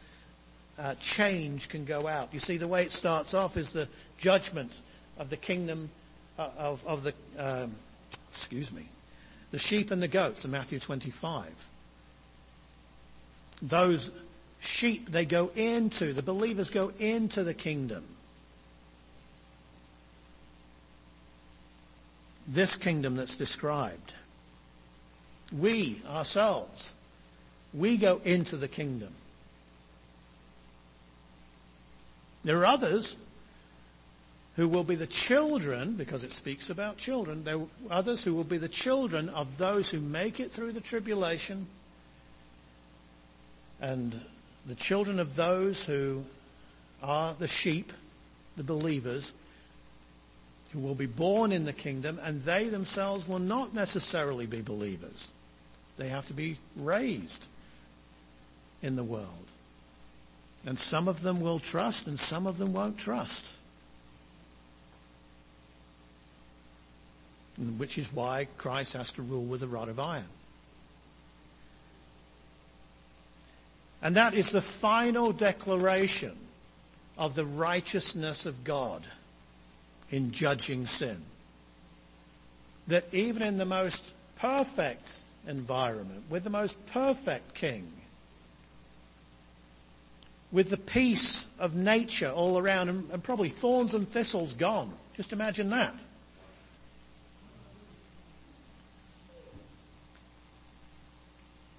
uh, 0.79 0.95
change 1.01 1.69
can 1.69 1.85
go 1.85 2.07
out. 2.07 2.29
You 2.33 2.41
see, 2.41 2.57
the 2.57 2.69
way 2.69 2.83
it 2.83 2.93
starts 2.93 3.35
off 3.35 3.57
is 3.57 3.73
the 3.73 3.89
judgment 4.19 4.81
of 5.19 5.31
the 5.31 5.37
kingdom 5.37 5.91
uh, 6.39 6.49
of, 6.57 6.87
of 6.87 7.03
the, 7.03 7.15
um, 7.39 7.73
excuse 8.31 8.73
me, 8.73 8.87
the 9.51 9.59
sheep 9.59 9.91
and 9.91 10.03
the 10.03 10.09
goats 10.09 10.45
in 10.45 10.51
Matthew 10.51 10.79
25. 10.79 11.47
Those 13.61 14.11
sheep, 14.61 15.11
they 15.11 15.25
go 15.25 15.51
into, 15.55 16.13
the 16.13 16.23
believers 16.23 16.71
go 16.71 16.93
into 16.99 17.45
the 17.45 17.55
kingdom. 17.55 18.05
This 22.47 22.77
kingdom 22.77 23.17
that's 23.17 23.37
described. 23.37 24.15
we 25.53 26.03
ourselves, 26.09 26.95
we 27.75 27.97
go 27.97 28.21
into 28.25 28.57
the 28.57 28.69
kingdom. 28.69 29.13
There 32.45 32.59
are 32.59 32.67
others 32.67 33.17
who 34.57 34.69
will 34.69 34.85
be 34.85 34.97
the 34.97 35.07
children, 35.07 35.95
because 35.95 36.25
it 36.25 36.33
speaks 36.33 36.69
about 36.69 36.99
children, 36.99 37.45
there 37.45 37.57
are 37.57 37.67
others 37.91 38.23
who 38.25 38.35
will 38.35 38.45
be 38.45 38.59
the 38.59 38.69
children 38.69 39.29
of 39.31 39.57
those 39.59 39.91
who 39.91 40.01
make 40.01 40.41
it 40.41 40.53
through 40.53 40.73
the 40.73 40.81
tribulation 40.81 41.67
and 43.81 44.21
the 44.67 44.75
children 44.75 45.19
of 45.19 45.37
those 45.37 45.85
who 45.85 46.25
are 47.03 47.35
the 47.35 47.49
sheep, 47.49 47.93
the 48.57 48.63
believers, 48.63 49.33
who 50.73 50.81
will 50.81 50.95
be 50.95 51.07
born 51.07 51.53
in 51.53 51.65
the 51.65 51.73
kingdom, 51.73 52.19
and 52.23 52.45
they 52.45 52.69
themselves 52.69 53.29
will 53.29 53.39
not 53.39 53.75
necessarily 53.75 54.47
be 54.47 54.63
believers. 54.63 55.31
They 55.99 56.09
have 56.09 56.27
to 56.29 56.33
be 56.33 56.59
raised 56.77 57.45
in 58.83 58.97
the 58.97 59.05
world. 59.05 59.29
And 60.65 60.79
some 60.79 61.09
of 61.09 61.23
them 61.23 61.41
will 61.41 61.59
trust 61.59 62.07
and 62.07 62.19
some 62.19 62.47
of 62.47 62.57
them 62.57 62.73
won't 62.73 62.97
trust. 62.97 63.53
Which 67.77 67.99
is 67.99 68.11
why 68.13 68.49
Christ 68.57 68.95
has 68.95 69.13
to 69.13 69.23
rule 69.23 69.45
with 69.45 69.63
a 69.63 69.67
rod 69.67 69.89
of 69.89 70.01
iron. 70.01 70.25
And 74.01 74.17
that 74.17 74.35
is 74.35 74.51
the 74.51 74.63
final 74.63 75.33
declaration 75.33 76.37
of 77.19 77.35
the 77.35 77.45
righteousness 77.45 78.47
of 78.47 78.65
God 78.65 79.03
in 80.13 80.31
judging 80.31 80.87
sin. 80.87 81.17
That 82.87 83.05
even 83.13 83.43
in 83.43 83.59
the 83.59 83.65
most 83.65 84.13
perfect 84.37 85.17
environment, 85.49 86.25
with 86.31 86.45
the 86.45 86.51
most 86.51 86.77
perfect 86.87 87.55
king, 87.55 87.91
with 90.53 90.69
the 90.69 90.77
peace 90.77 91.47
of 91.59 91.75
nature 91.75 92.31
all 92.31 92.59
around 92.59 92.91
and, 92.91 93.11
and 93.11 93.25
probably 93.25 93.49
thorns 93.49 93.95
and 93.95 94.09
thistles 94.09 94.53
gone. 94.55 94.93
Just 95.17 95.33
imagine 95.33 95.71
that. 95.71 95.95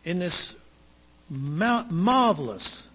In 0.04 0.20
this 0.20 0.56
mar- 1.30 1.86
marvelous 1.90 2.86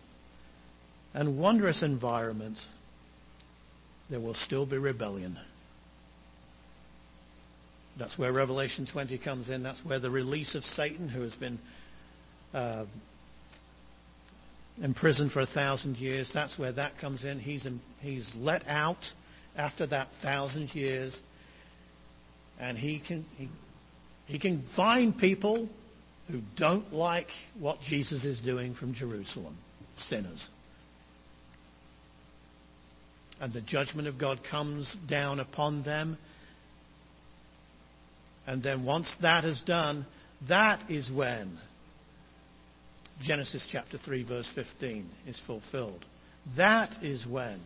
and 1.15 1.39
wondrous 1.39 1.83
environment, 1.83 2.67
there 4.11 4.21
will 4.21 4.35
still 4.35 4.67
be 4.67 4.79
rebellion. 4.79 5.39
That's 7.97 8.17
where 8.17 8.33
Revelation 8.33 8.87
20 8.87 9.19
comes 9.19 9.51
in. 9.51 9.63
That's 9.63 9.85
where 9.85 9.99
the 9.99 10.11
release 10.11 10.55
of 10.55 10.65
Satan, 10.65 11.09
who 11.09 11.23
has 11.23 11.35
been 11.35 11.59
uh, 12.55 12.85
imprisoned 14.83 15.33
for 15.33 15.41
a 15.41 15.47
thousand 15.47 15.99
years. 15.99 16.31
That's 16.31 16.59
where 16.59 16.73
that 16.73 16.99
comes 16.99 17.25
in. 17.25 17.41
He's, 17.41 17.67
in, 17.67 17.81
he's 18.01 18.37
let 18.37 18.67
out 18.69 19.13
after 19.57 19.85
that 19.87 20.13
thousand 20.13 20.75
years. 20.75 21.21
And 22.61 22.79
he 22.79 23.01
can, 23.01 23.25
he, 23.37 23.49
he 24.27 24.39
can 24.39 24.63
find 24.63 25.17
people 25.17 25.69
who 26.31 26.43
don't 26.55 26.95
like 26.95 27.33
what 27.59 27.83
Jesus 27.83 28.25
is 28.25 28.39
doing 28.39 28.75
from 28.75 28.95
Jerusalem. 28.95 29.57
Sinners. 29.97 30.49
And 33.41 33.53
the 33.53 33.61
judgment 33.61 34.09
of 34.09 34.19
God 34.19 34.43
comes 34.43 34.95
down 34.95 35.41
upon 35.41 35.83
them. 35.83 36.19
And 38.47 38.63
then 38.63 38.85
once 38.85 39.17
that 39.17 39.45
is 39.45 39.61
done, 39.61 40.07
that 40.47 40.91
is 40.91 41.11
when 41.11 41.59
Genesis 43.23 43.67
chapter 43.67 43.99
3 43.99 44.23
verse 44.23 44.47
15 44.47 45.09
is 45.27 45.39
fulfilled. 45.39 46.05
That 46.57 47.03
is 47.03 47.27
when 47.27 47.61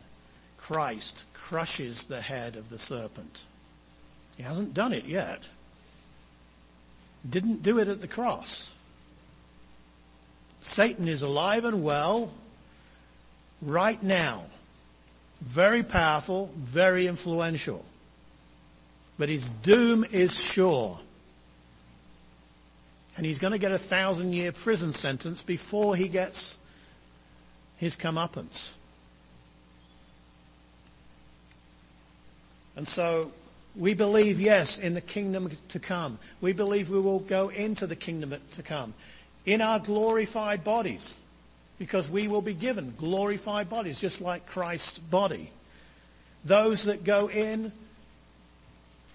Christ 0.58 1.24
crushes 1.34 2.06
the 2.06 2.20
head 2.20 2.56
of 2.56 2.70
the 2.70 2.78
serpent. 2.78 3.42
He 4.36 4.42
hasn't 4.42 4.74
done 4.74 4.92
it 4.92 5.04
yet. 5.04 5.42
Didn't 7.28 7.62
do 7.62 7.78
it 7.78 7.88
at 7.88 8.00
the 8.00 8.08
cross. 8.08 8.70
Satan 10.62 11.08
is 11.08 11.22
alive 11.22 11.64
and 11.64 11.82
well 11.82 12.32
right 13.60 14.02
now. 14.02 14.44
Very 15.42 15.82
powerful, 15.82 16.50
very 16.56 17.08
influential. 17.08 17.84
But 19.18 19.28
his 19.28 19.50
doom 19.50 20.04
is 20.12 20.38
sure. 20.38 21.00
And 23.16 23.26
he's 23.26 23.40
going 23.40 23.50
to 23.50 23.58
get 23.58 23.72
a 23.72 23.78
thousand 23.78 24.32
year 24.32 24.52
prison 24.52 24.92
sentence 24.92 25.42
before 25.42 25.96
he 25.96 26.08
gets 26.08 26.56
his 27.76 27.96
comeuppance. 27.96 28.70
And 32.76 32.86
so 32.86 33.32
we 33.74 33.94
believe, 33.94 34.40
yes, 34.40 34.78
in 34.78 34.94
the 34.94 35.00
kingdom 35.00 35.50
to 35.70 35.78
come. 35.80 36.18
We 36.40 36.52
believe 36.52 36.88
we 36.88 37.00
will 37.00 37.18
go 37.18 37.48
into 37.48 37.88
the 37.88 37.96
kingdom 37.96 38.34
to 38.52 38.62
come 38.62 38.94
in 39.44 39.60
our 39.60 39.80
glorified 39.80 40.62
bodies 40.62 41.14
because 41.82 42.08
we 42.08 42.28
will 42.28 42.42
be 42.42 42.54
given 42.54 42.94
glorified 42.96 43.68
bodies 43.68 43.98
just 43.98 44.20
like 44.20 44.46
Christ's 44.46 44.98
body. 44.98 45.50
Those 46.44 46.84
that 46.84 47.02
go 47.02 47.28
in 47.28 47.72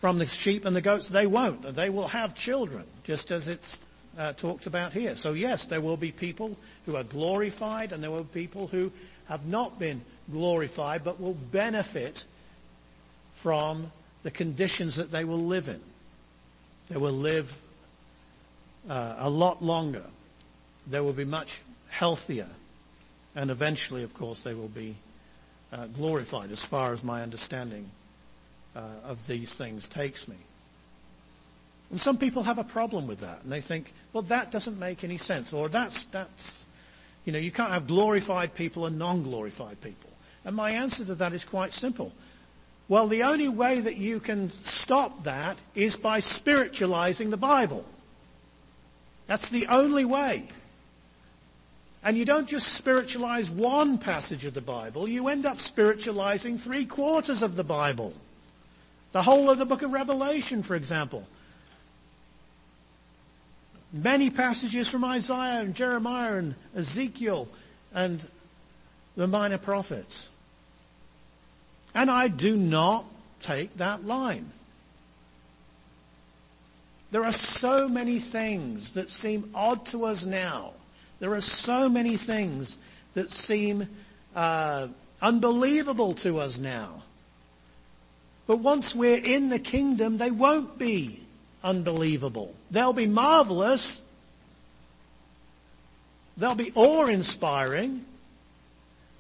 from 0.02 0.18
the 0.18 0.26
sheep 0.26 0.66
and 0.66 0.76
the 0.76 0.82
goats, 0.82 1.08
they 1.08 1.28
won't. 1.28 1.62
They 1.76 1.90
will 1.90 2.10
have 2.10 2.36
children, 2.36 2.84
just 3.06 3.32
as 3.32 3.48
it's 3.48 3.80
uh, 4.18 4.34
talked 4.34 4.68
about 4.68 4.92
here. 4.92 5.16
So 5.16 5.32
yes, 5.32 5.68
there 5.68 5.80
will 5.80 5.96
be 5.96 6.12
people 6.12 6.58
who 6.86 6.98
are 6.98 7.06
glorified 7.06 7.94
and 7.94 8.04
there 8.04 8.12
will 8.12 8.26
be 8.26 8.42
people 8.42 8.68
who 8.68 8.92
have 9.30 9.46
not 9.46 9.80
been 9.80 10.02
glorified 10.30 11.06
but 11.06 11.22
will 11.22 11.36
benefit 11.36 12.26
from 13.36 13.94
the 14.24 14.32
conditions 14.32 14.98
that 14.98 15.10
they 15.10 15.24
will 15.24 15.46
live 15.46 15.70
in. 15.70 15.80
They 16.90 16.98
will 16.98 17.14
live 17.14 17.58
uh, 18.90 19.16
a 19.20 19.30
lot 19.30 19.64
longer. 19.64 20.04
They 20.86 21.00
will 21.00 21.14
be 21.14 21.24
much 21.24 21.62
healthier. 21.90 22.48
And 23.38 23.52
eventually, 23.52 24.02
of 24.02 24.16
course, 24.16 24.42
they 24.42 24.56
will 24.56 24.68
be 24.68 24.96
uh, 25.72 25.86
glorified 25.86 26.52
as 26.52 26.64
far 26.66 26.92
as 26.92 27.04
my 27.04 27.22
understanding 27.22 27.88
uh, 28.76 28.80
of 29.06 29.28
these 29.28 29.54
things 29.54 29.88
takes 29.88 30.28
me. 30.28 30.38
And 31.92 32.02
some 32.02 32.18
people 32.18 32.42
have 32.42 32.58
a 32.58 32.64
problem 32.64 33.06
with 33.06 33.20
that, 33.20 33.44
and 33.44 33.52
they 33.52 33.62
think, 33.62 33.94
well, 34.12 34.24
that 34.24 34.50
doesn't 34.50 34.80
make 34.80 35.04
any 35.04 35.20
sense, 35.20 35.54
or 35.54 35.70
that's, 35.70 36.06
that's, 36.06 36.66
you 37.26 37.32
know, 37.32 37.38
you 37.38 37.52
can't 37.52 37.72
have 37.72 37.86
glorified 37.86 38.56
people 38.56 38.88
and 38.88 38.98
non-glorified 38.98 39.82
people. 39.82 40.10
And 40.44 40.56
my 40.56 40.72
answer 40.72 41.06
to 41.06 41.14
that 41.14 41.34
is 41.34 41.46
quite 41.46 41.74
simple. 41.74 42.12
Well, 42.88 43.08
the 43.08 43.22
only 43.22 43.50
way 43.50 43.80
that 43.82 43.98
you 43.98 44.20
can 44.20 44.50
stop 44.50 45.26
that 45.26 45.58
is 45.76 45.96
by 45.96 46.22
spiritualizing 46.22 47.30
the 47.30 47.38
Bible. 47.38 47.86
That's 49.28 49.50
the 49.50 49.68
only 49.68 50.06
way. 50.06 50.48
And 52.08 52.18
you 52.18 52.24
don't 52.24 52.48
just 52.48 52.70
spiritualize 52.70 53.50
one 53.50 53.98
passage 53.98 54.46
of 54.46 54.54
the 54.54 54.62
Bible, 54.62 55.10
you 55.10 55.28
end 55.28 55.46
up 55.46 55.60
spiritualizing 55.60 56.58
three 56.58 56.86
quarters 56.86 57.42
of 57.42 57.58
the 57.58 57.66
Bible. 57.66 58.14
The 59.12 59.24
whole 59.24 59.50
of 59.50 59.58
the 59.58 59.66
book 59.66 59.82
of 59.82 59.92
Revelation, 59.92 60.64
for 60.64 60.76
example. 60.76 61.28
Many 63.92 64.30
passages 64.30 64.88
from 64.90 65.04
Isaiah 65.04 65.60
and 65.60 65.76
Jeremiah 65.76 66.36
and 66.36 66.56
Ezekiel 66.74 67.50
and 67.94 68.26
the 69.18 69.28
minor 69.28 69.58
prophets. 69.58 70.30
And 71.94 72.10
I 72.10 72.30
do 72.30 72.56
not 72.56 73.04
take 73.42 73.76
that 73.80 74.06
line. 74.06 74.50
There 77.12 77.26
are 77.26 77.34
so 77.34 77.90
many 77.90 78.20
things 78.20 78.94
that 78.94 79.12
seem 79.12 79.52
odd 79.54 79.86
to 79.88 80.06
us 80.06 80.26
now. 80.26 80.72
There 81.20 81.34
are 81.34 81.42
so 81.42 81.90
many 81.90 82.18
things 82.18 82.78
that 83.16 83.32
seem 83.32 83.90
uh, 84.36 84.88
unbelievable 85.22 86.14
to 86.16 86.40
us 86.40 86.58
now. 86.58 87.02
But 88.46 88.60
once 88.60 88.96
we're 88.96 89.18
in 89.18 89.50
the 89.50 89.60
kingdom, 89.60 90.18
they 90.18 90.32
won't 90.32 90.78
be 90.78 91.24
unbelievable. 91.64 92.54
They'll 92.72 92.94
be 92.94 93.08
marvelous. 93.08 94.02
They'll 96.38 96.56
be 96.56 96.72
awe-inspiring. 96.76 98.06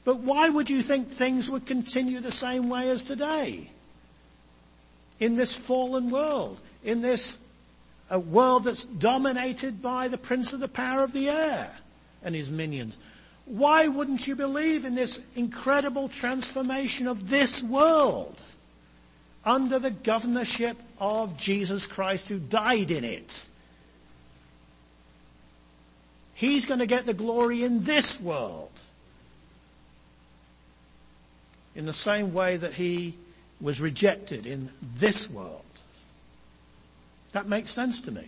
But 0.06 0.20
why 0.20 0.48
would 0.48 0.70
you 0.70 0.82
think 0.82 1.10
things 1.10 1.50
would 1.50 1.66
continue 1.66 2.20
the 2.20 2.32
same 2.32 2.70
way 2.70 2.90
as 2.90 3.04
today? 3.04 3.70
In 5.20 5.36
this 5.36 5.54
fallen 5.54 6.12
world, 6.12 6.62
in 6.84 7.02
this 7.02 7.38
a 8.10 8.20
world 8.20 8.64
that's 8.64 8.86
dominated 8.86 9.82
by 9.82 10.08
the 10.08 10.18
prince 10.18 10.54
of 10.54 10.62
the 10.62 10.68
power 10.70 11.04
of 11.04 11.12
the 11.12 11.28
air 11.28 11.72
and 12.24 12.36
his 12.36 12.50
minions. 12.50 12.98
Why 13.46 13.88
wouldn't 13.88 14.28
you 14.28 14.36
believe 14.36 14.84
in 14.84 14.96
this 14.96 15.22
incredible 15.36 16.10
transformation 16.10 17.08
of 17.08 17.30
this 17.30 17.64
world 17.64 18.42
under 19.46 19.80
the 19.80 19.92
governorship 19.92 20.78
of 21.00 21.38
Jesus 21.38 21.88
Christ 21.88 22.28
who 22.28 22.40
died 22.40 22.92
in 22.92 23.06
it? 23.06 23.46
He's 26.34 26.66
going 26.66 26.82
to 26.82 26.86
get 26.86 27.06
the 27.06 27.14
glory 27.14 27.64
in 27.64 27.84
this 27.84 28.20
world. 28.20 28.70
In 31.74 31.86
the 31.86 31.94
same 31.94 32.34
way 32.34 32.58
that 32.58 32.74
he 32.74 33.16
was 33.62 33.82
rejected 33.82 34.46
in 34.46 34.70
this 34.98 35.30
world. 35.30 35.64
That 37.32 37.48
makes 37.48 37.72
sense 37.72 38.02
to 38.02 38.12
me. 38.12 38.28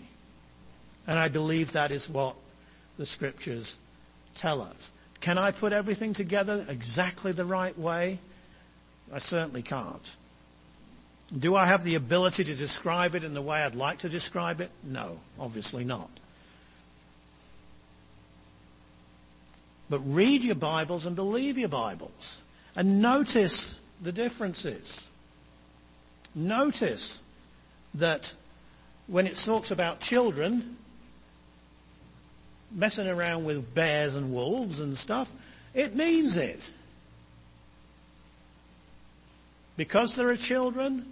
And 1.07 1.19
I 1.19 1.27
believe 1.27 1.73
that 1.73 1.91
is 1.91 2.09
what 2.09 2.35
the 3.00 3.06
scriptures 3.06 3.78
tell 4.36 4.62
us. 4.62 4.91
Can 5.22 5.38
I 5.38 5.52
put 5.52 5.72
everything 5.74 6.14
together 6.14 6.66
exactly 6.68 7.32
the 7.32 7.45
right 7.45 7.78
way? 7.80 8.20
I 9.12 9.20
certainly 9.20 9.62
can't. 9.62 10.16
Do 11.38 11.56
I 11.56 11.66
have 11.66 11.84
the 11.84 11.95
ability 11.95 12.43
to 12.43 12.56
describe 12.56 13.16
it 13.16 13.24
in 13.24 13.34
the 13.34 13.41
way 13.41 13.62
I'd 13.62 13.74
like 13.74 14.00
to 14.00 14.10
describe 14.10 14.60
it? 14.60 14.70
No, 14.84 15.20
obviously 15.39 15.86
not. 15.86 16.10
But 19.89 20.00
read 20.00 20.43
your 20.43 20.56
Bibles 20.56 21.06
and 21.06 21.16
believe 21.16 21.58
your 21.58 21.70
Bibles. 21.70 22.38
And 22.76 23.02
notice 23.02 23.80
the 24.02 24.12
differences. 24.12 25.08
Notice 26.36 27.22
that 27.95 28.34
when 29.08 29.26
it 29.26 29.38
talks 29.38 29.72
about 29.72 30.02
children 30.02 30.78
messing 32.72 33.07
around 33.07 33.45
with 33.45 33.74
bears 33.74 34.15
and 34.15 34.34
wolves 34.34 34.80
and 34.80 34.97
stuff, 34.97 35.32
it 35.74 35.95
means 35.95 36.38
it. 36.38 36.72
Because 39.78 40.15
there 40.15 40.30
are 40.30 40.36
children, 40.36 41.05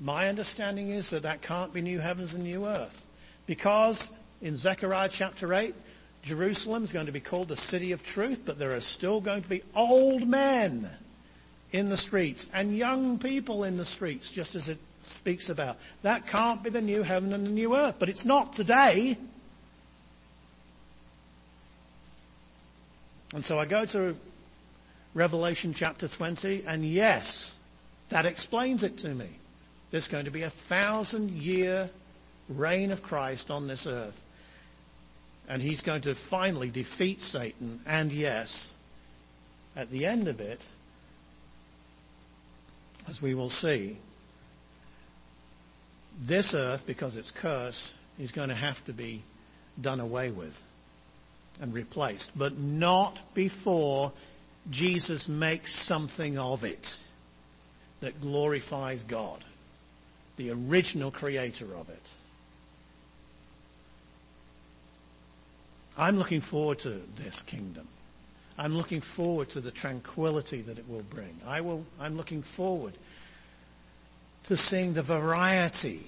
my 0.00 0.28
understanding 0.28 0.90
is 0.90 1.10
that 1.10 1.22
that 1.22 1.42
can't 1.42 1.72
be 1.72 1.80
new 1.80 2.00
heavens 2.00 2.34
and 2.34 2.42
new 2.42 2.66
earth. 2.66 3.08
Because 3.46 4.08
in 4.40 4.56
Zechariah 4.56 5.08
chapter 5.08 5.54
8, 5.54 5.74
Jerusalem 6.22 6.84
is 6.84 6.92
going 6.92 7.06
to 7.06 7.12
be 7.12 7.20
called 7.20 7.48
the 7.48 7.56
city 7.56 7.92
of 7.92 8.02
truth, 8.02 8.42
but 8.44 8.58
there 8.58 8.74
are 8.74 8.80
still 8.80 9.20
going 9.20 9.42
to 9.42 9.48
be 9.48 9.62
old 9.74 10.26
men 10.26 10.88
in 11.72 11.88
the 11.88 11.96
streets 11.96 12.48
and 12.52 12.76
young 12.76 13.18
people 13.18 13.64
in 13.64 13.76
the 13.76 13.84
streets, 13.84 14.30
just 14.30 14.54
as 14.54 14.68
it 14.68 14.78
speaks 15.04 15.48
about. 15.48 15.78
That 16.02 16.26
can't 16.26 16.62
be 16.62 16.70
the 16.70 16.80
new 16.80 17.02
heaven 17.02 17.32
and 17.32 17.46
the 17.46 17.50
new 17.50 17.76
earth, 17.76 17.96
but 17.98 18.08
it's 18.08 18.24
not 18.24 18.52
today. 18.52 19.16
And 23.34 23.44
so 23.44 23.58
I 23.58 23.64
go 23.64 23.84
to 23.86 24.16
Revelation 25.14 25.72
chapter 25.74 26.08
20, 26.08 26.64
and 26.66 26.84
yes, 26.84 27.54
that 28.10 28.26
explains 28.26 28.82
it 28.82 28.98
to 28.98 29.08
me. 29.08 29.28
There's 29.90 30.08
going 30.08 30.26
to 30.26 30.30
be 30.30 30.42
a 30.42 30.50
thousand 30.50 31.30
year 31.30 31.90
reign 32.48 32.90
of 32.90 33.02
Christ 33.02 33.50
on 33.50 33.66
this 33.66 33.86
earth. 33.86 34.22
And 35.48 35.60
he's 35.60 35.80
going 35.80 36.02
to 36.02 36.14
finally 36.14 36.70
defeat 36.70 37.20
Satan. 37.20 37.80
And 37.86 38.12
yes, 38.12 38.72
at 39.76 39.90
the 39.90 40.06
end 40.06 40.28
of 40.28 40.40
it, 40.40 40.66
as 43.08 43.20
we 43.20 43.34
will 43.34 43.50
see, 43.50 43.96
this 46.20 46.54
earth, 46.54 46.86
because 46.86 47.16
it's 47.16 47.30
cursed, 47.30 47.94
is 48.18 48.30
going 48.30 48.50
to 48.50 48.54
have 48.54 48.84
to 48.84 48.92
be 48.92 49.22
done 49.80 50.00
away 50.00 50.30
with 50.30 50.62
and 51.60 51.72
replaced. 51.74 52.36
But 52.36 52.58
not 52.58 53.34
before 53.34 54.12
Jesus 54.70 55.28
makes 55.28 55.74
something 55.74 56.38
of 56.38 56.64
it 56.64 56.96
that 58.00 58.20
glorifies 58.20 59.02
God, 59.04 59.44
the 60.36 60.50
original 60.50 61.10
creator 61.10 61.74
of 61.76 61.88
it. 61.88 62.10
I'm 65.96 66.18
looking 66.18 66.40
forward 66.40 66.78
to 66.80 67.00
this 67.16 67.42
kingdom. 67.42 67.86
I'm 68.58 68.76
looking 68.76 69.00
forward 69.00 69.50
to 69.50 69.60
the 69.60 69.70
tranquility 69.70 70.62
that 70.62 70.78
it 70.78 70.88
will 70.88 71.02
bring. 71.02 71.38
I 71.46 71.60
will, 71.60 71.84
I'm 72.00 72.16
looking 72.16 72.42
forward 72.42 72.94
to 74.44 74.56
seeing 74.56 74.94
the 74.94 75.02
variety 75.02 76.00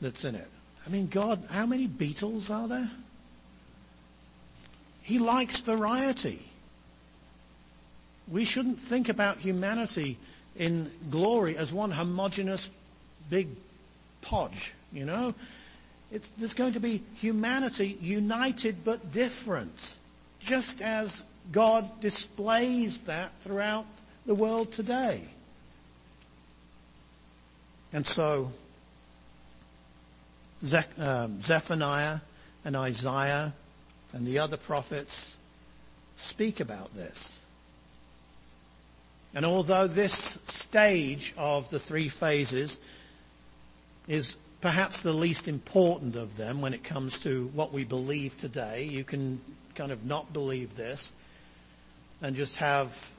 that's 0.00 0.24
in 0.24 0.34
it. 0.34 0.48
I 0.86 0.90
mean, 0.90 1.06
God, 1.06 1.44
how 1.50 1.66
many 1.66 1.86
beetles 1.86 2.50
are 2.50 2.68
there? 2.68 2.90
He 5.04 5.18
likes 5.18 5.60
variety. 5.60 6.42
We 8.26 8.46
shouldn't 8.46 8.80
think 8.80 9.10
about 9.10 9.36
humanity 9.36 10.16
in 10.56 10.90
glory 11.10 11.58
as 11.58 11.72
one 11.72 11.90
homogenous 11.90 12.70
big 13.28 13.48
podge, 14.22 14.72
you 14.92 15.04
know? 15.04 15.34
It's, 16.10 16.30
there's 16.38 16.54
going 16.54 16.72
to 16.72 16.80
be 16.80 17.02
humanity 17.16 17.98
united 18.00 18.82
but 18.82 19.12
different, 19.12 19.92
just 20.40 20.80
as 20.80 21.22
God 21.52 22.00
displays 22.00 23.02
that 23.02 23.30
throughout 23.42 23.84
the 24.24 24.34
world 24.34 24.72
today. 24.72 25.22
And 27.92 28.06
so, 28.06 28.52
um, 30.98 31.42
Zephaniah 31.42 32.20
and 32.64 32.74
Isaiah 32.74 33.52
and 34.14 34.24
the 34.24 34.38
other 34.38 34.56
prophets 34.56 35.34
speak 36.16 36.60
about 36.60 36.94
this. 36.94 37.38
And 39.34 39.44
although 39.44 39.88
this 39.88 40.38
stage 40.46 41.34
of 41.36 41.68
the 41.70 41.80
three 41.80 42.08
phases 42.08 42.78
is 44.06 44.36
perhaps 44.60 45.02
the 45.02 45.12
least 45.12 45.48
important 45.48 46.14
of 46.14 46.36
them 46.36 46.60
when 46.60 46.72
it 46.72 46.84
comes 46.84 47.18
to 47.20 47.50
what 47.54 47.72
we 47.72 47.84
believe 47.84 48.38
today, 48.38 48.84
you 48.84 49.02
can 49.02 49.40
kind 49.74 49.90
of 49.90 50.06
not 50.06 50.32
believe 50.32 50.76
this 50.76 51.12
and 52.22 52.36
just 52.36 52.56
have 52.56 53.10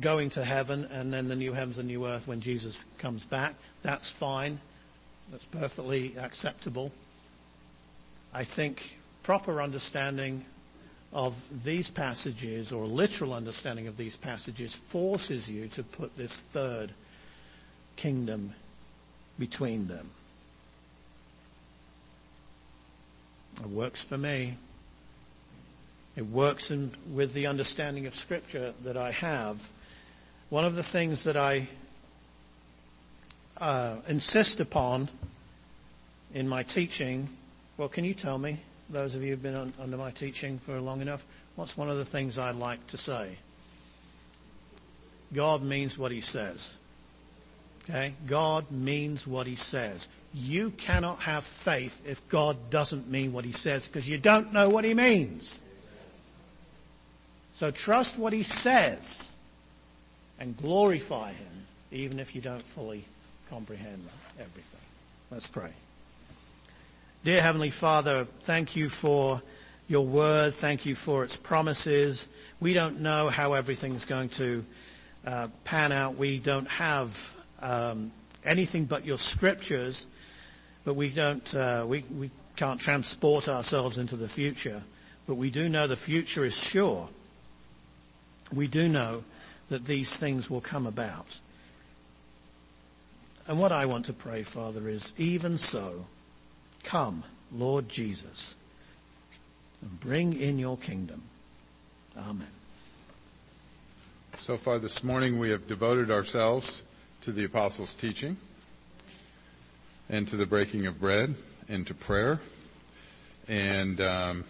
going 0.00 0.30
to 0.30 0.44
heaven 0.44 0.84
and 0.84 1.12
then 1.12 1.26
the 1.26 1.34
new 1.34 1.52
heavens 1.52 1.78
and 1.78 1.88
new 1.88 2.06
earth 2.06 2.28
when 2.28 2.40
Jesus 2.40 2.84
comes 2.98 3.24
back. 3.24 3.54
That's 3.82 4.08
fine. 4.08 4.60
That's 5.32 5.44
perfectly 5.44 6.14
acceptable. 6.16 6.92
I 8.32 8.44
think 8.44 8.95
proper 9.26 9.60
understanding 9.60 10.44
of 11.12 11.34
these 11.64 11.90
passages 11.90 12.70
or 12.70 12.86
literal 12.86 13.34
understanding 13.34 13.88
of 13.88 13.96
these 13.96 14.14
passages 14.14 14.72
forces 14.72 15.50
you 15.50 15.66
to 15.66 15.82
put 15.82 16.16
this 16.16 16.38
third 16.52 16.92
kingdom 17.96 18.54
between 19.36 19.88
them. 19.88 20.08
It 23.60 23.68
works 23.68 24.04
for 24.04 24.16
me. 24.16 24.58
It 26.14 26.26
works 26.26 26.70
in, 26.70 26.92
with 27.12 27.34
the 27.34 27.48
understanding 27.48 28.06
of 28.06 28.14
scripture 28.14 28.74
that 28.84 28.96
I 28.96 29.10
have. 29.10 29.68
One 30.50 30.64
of 30.64 30.76
the 30.76 30.84
things 30.84 31.24
that 31.24 31.36
I 31.36 31.66
uh, 33.60 33.96
insist 34.06 34.60
upon 34.60 35.08
in 36.32 36.48
my 36.48 36.62
teaching 36.62 37.28
well, 37.76 37.88
can 37.90 38.04
you 38.04 38.14
tell 38.14 38.38
me, 38.38 38.56
those 38.90 39.14
of 39.14 39.22
you 39.22 39.30
who've 39.30 39.42
been 39.42 39.54
on, 39.54 39.72
under 39.80 39.96
my 39.96 40.10
teaching 40.10 40.58
for 40.58 40.80
long 40.80 41.00
enough, 41.00 41.24
what's 41.56 41.76
one 41.76 41.90
of 41.90 41.96
the 41.96 42.04
things 42.04 42.38
I 42.38 42.50
like 42.52 42.86
to 42.88 42.96
say? 42.96 43.36
God 45.32 45.62
means 45.62 45.98
what 45.98 46.12
he 46.12 46.20
says. 46.20 46.72
Okay? 47.88 48.14
God 48.26 48.70
means 48.70 49.26
what 49.26 49.46
he 49.46 49.56
says. 49.56 50.08
You 50.34 50.70
cannot 50.70 51.20
have 51.20 51.44
faith 51.44 52.06
if 52.06 52.26
God 52.28 52.70
doesn't 52.70 53.08
mean 53.08 53.32
what 53.32 53.44
he 53.44 53.52
says 53.52 53.86
because 53.86 54.08
you 54.08 54.18
don't 54.18 54.52
know 54.52 54.68
what 54.68 54.84
he 54.84 54.94
means. 54.94 55.60
So 57.54 57.70
trust 57.70 58.18
what 58.18 58.32
he 58.32 58.42
says 58.42 59.28
and 60.38 60.56
glorify 60.56 61.32
him 61.32 61.66
even 61.90 62.20
if 62.20 62.34
you 62.34 62.40
don't 62.40 62.62
fully 62.62 63.04
comprehend 63.48 64.06
everything. 64.38 64.80
Let's 65.30 65.46
pray. 65.46 65.70
Dear 67.26 67.42
Heavenly 67.42 67.70
Father, 67.70 68.28
thank 68.42 68.76
you 68.76 68.88
for 68.88 69.42
your 69.88 70.06
word. 70.06 70.54
Thank 70.54 70.86
you 70.86 70.94
for 70.94 71.24
its 71.24 71.36
promises. 71.36 72.28
We 72.60 72.72
don't 72.72 73.00
know 73.00 73.30
how 73.30 73.54
everything's 73.54 74.04
going 74.04 74.28
to 74.28 74.64
uh, 75.26 75.48
pan 75.64 75.90
out. 75.90 76.16
We 76.16 76.38
don't 76.38 76.68
have 76.68 77.34
um, 77.60 78.12
anything 78.44 78.84
but 78.84 79.04
your 79.04 79.18
scriptures, 79.18 80.06
but 80.84 80.94
we 80.94 81.10
don't. 81.10 81.52
Uh, 81.52 81.84
we 81.88 82.04
we 82.16 82.30
can't 82.54 82.80
transport 82.80 83.48
ourselves 83.48 83.98
into 83.98 84.14
the 84.14 84.28
future. 84.28 84.84
But 85.26 85.34
we 85.34 85.50
do 85.50 85.68
know 85.68 85.88
the 85.88 85.96
future 85.96 86.44
is 86.44 86.56
sure. 86.56 87.08
We 88.52 88.68
do 88.68 88.88
know 88.88 89.24
that 89.68 89.84
these 89.84 90.14
things 90.14 90.48
will 90.48 90.60
come 90.60 90.86
about. 90.86 91.40
And 93.48 93.58
what 93.58 93.72
I 93.72 93.86
want 93.86 94.04
to 94.04 94.12
pray, 94.12 94.44
Father, 94.44 94.88
is 94.88 95.12
even 95.18 95.58
so, 95.58 96.06
Come, 96.86 97.24
Lord 97.52 97.88
Jesus, 97.88 98.54
and 99.82 100.00
bring 100.00 100.32
in 100.32 100.58
your 100.58 100.78
kingdom. 100.78 101.22
Amen. 102.16 102.46
So 104.38 104.56
far 104.56 104.78
this 104.78 105.02
morning 105.02 105.38
we 105.40 105.50
have 105.50 105.66
devoted 105.66 106.12
ourselves 106.12 106.84
to 107.22 107.32
the 107.32 107.42
apostles' 107.44 107.92
teaching 107.92 108.36
and 110.08 110.28
to 110.28 110.36
the 110.36 110.46
breaking 110.46 110.86
of 110.86 111.00
bread 111.00 111.34
and 111.68 111.84
to 111.88 111.92
prayer. 111.92 112.40
And 113.48 114.00
um, 114.00 114.44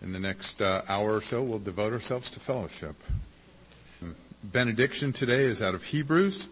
In 0.00 0.12
the 0.12 0.20
next 0.20 0.62
uh, 0.62 0.82
hour 0.88 1.16
or 1.16 1.22
so, 1.22 1.42
we'll 1.42 1.58
devote 1.58 1.92
ourselves 1.92 2.30
to 2.30 2.40
fellowship. 2.40 2.94
Benediction 4.44 5.12
today 5.12 5.42
is 5.42 5.60
out 5.60 5.74
of 5.74 5.82
Hebrews. 5.84 6.46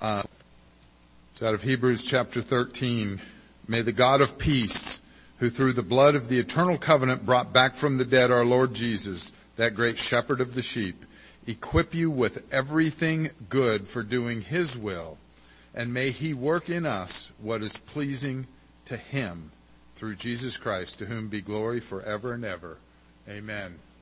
Uh, 0.00 0.22
it's 1.36 1.42
out 1.42 1.52
of 1.52 1.64
Hebrews 1.64 2.02
chapter 2.02 2.40
13. 2.40 3.20
May 3.68 3.82
the 3.82 3.92
God 3.92 4.22
of 4.22 4.38
peace, 4.38 5.02
who 5.38 5.50
through 5.50 5.74
the 5.74 5.82
blood 5.82 6.14
of 6.14 6.30
the 6.30 6.38
eternal 6.38 6.78
covenant 6.78 7.26
brought 7.26 7.52
back 7.52 7.74
from 7.74 7.98
the 7.98 8.06
dead 8.06 8.30
our 8.30 8.42
Lord 8.42 8.72
Jesus, 8.72 9.34
that 9.56 9.74
great 9.74 9.98
shepherd 9.98 10.40
of 10.40 10.54
the 10.54 10.62
sheep, 10.62 11.04
equip 11.46 11.94
you 11.94 12.10
with 12.10 12.50
everything 12.50 13.28
good 13.50 13.86
for 13.86 14.02
doing 14.02 14.40
his 14.40 14.78
will, 14.78 15.18
and 15.74 15.92
may 15.92 16.10
he 16.10 16.32
work 16.32 16.70
in 16.70 16.86
us 16.86 17.32
what 17.38 17.62
is 17.62 17.76
pleasing 17.76 18.46
to 18.86 18.96
him 18.96 19.50
through 19.94 20.14
Jesus 20.14 20.56
Christ, 20.56 21.00
to 21.00 21.04
whom 21.04 21.28
be 21.28 21.42
glory 21.42 21.80
forever 21.80 22.32
and 22.32 22.46
ever. 22.46 22.78
Amen. 23.28 23.78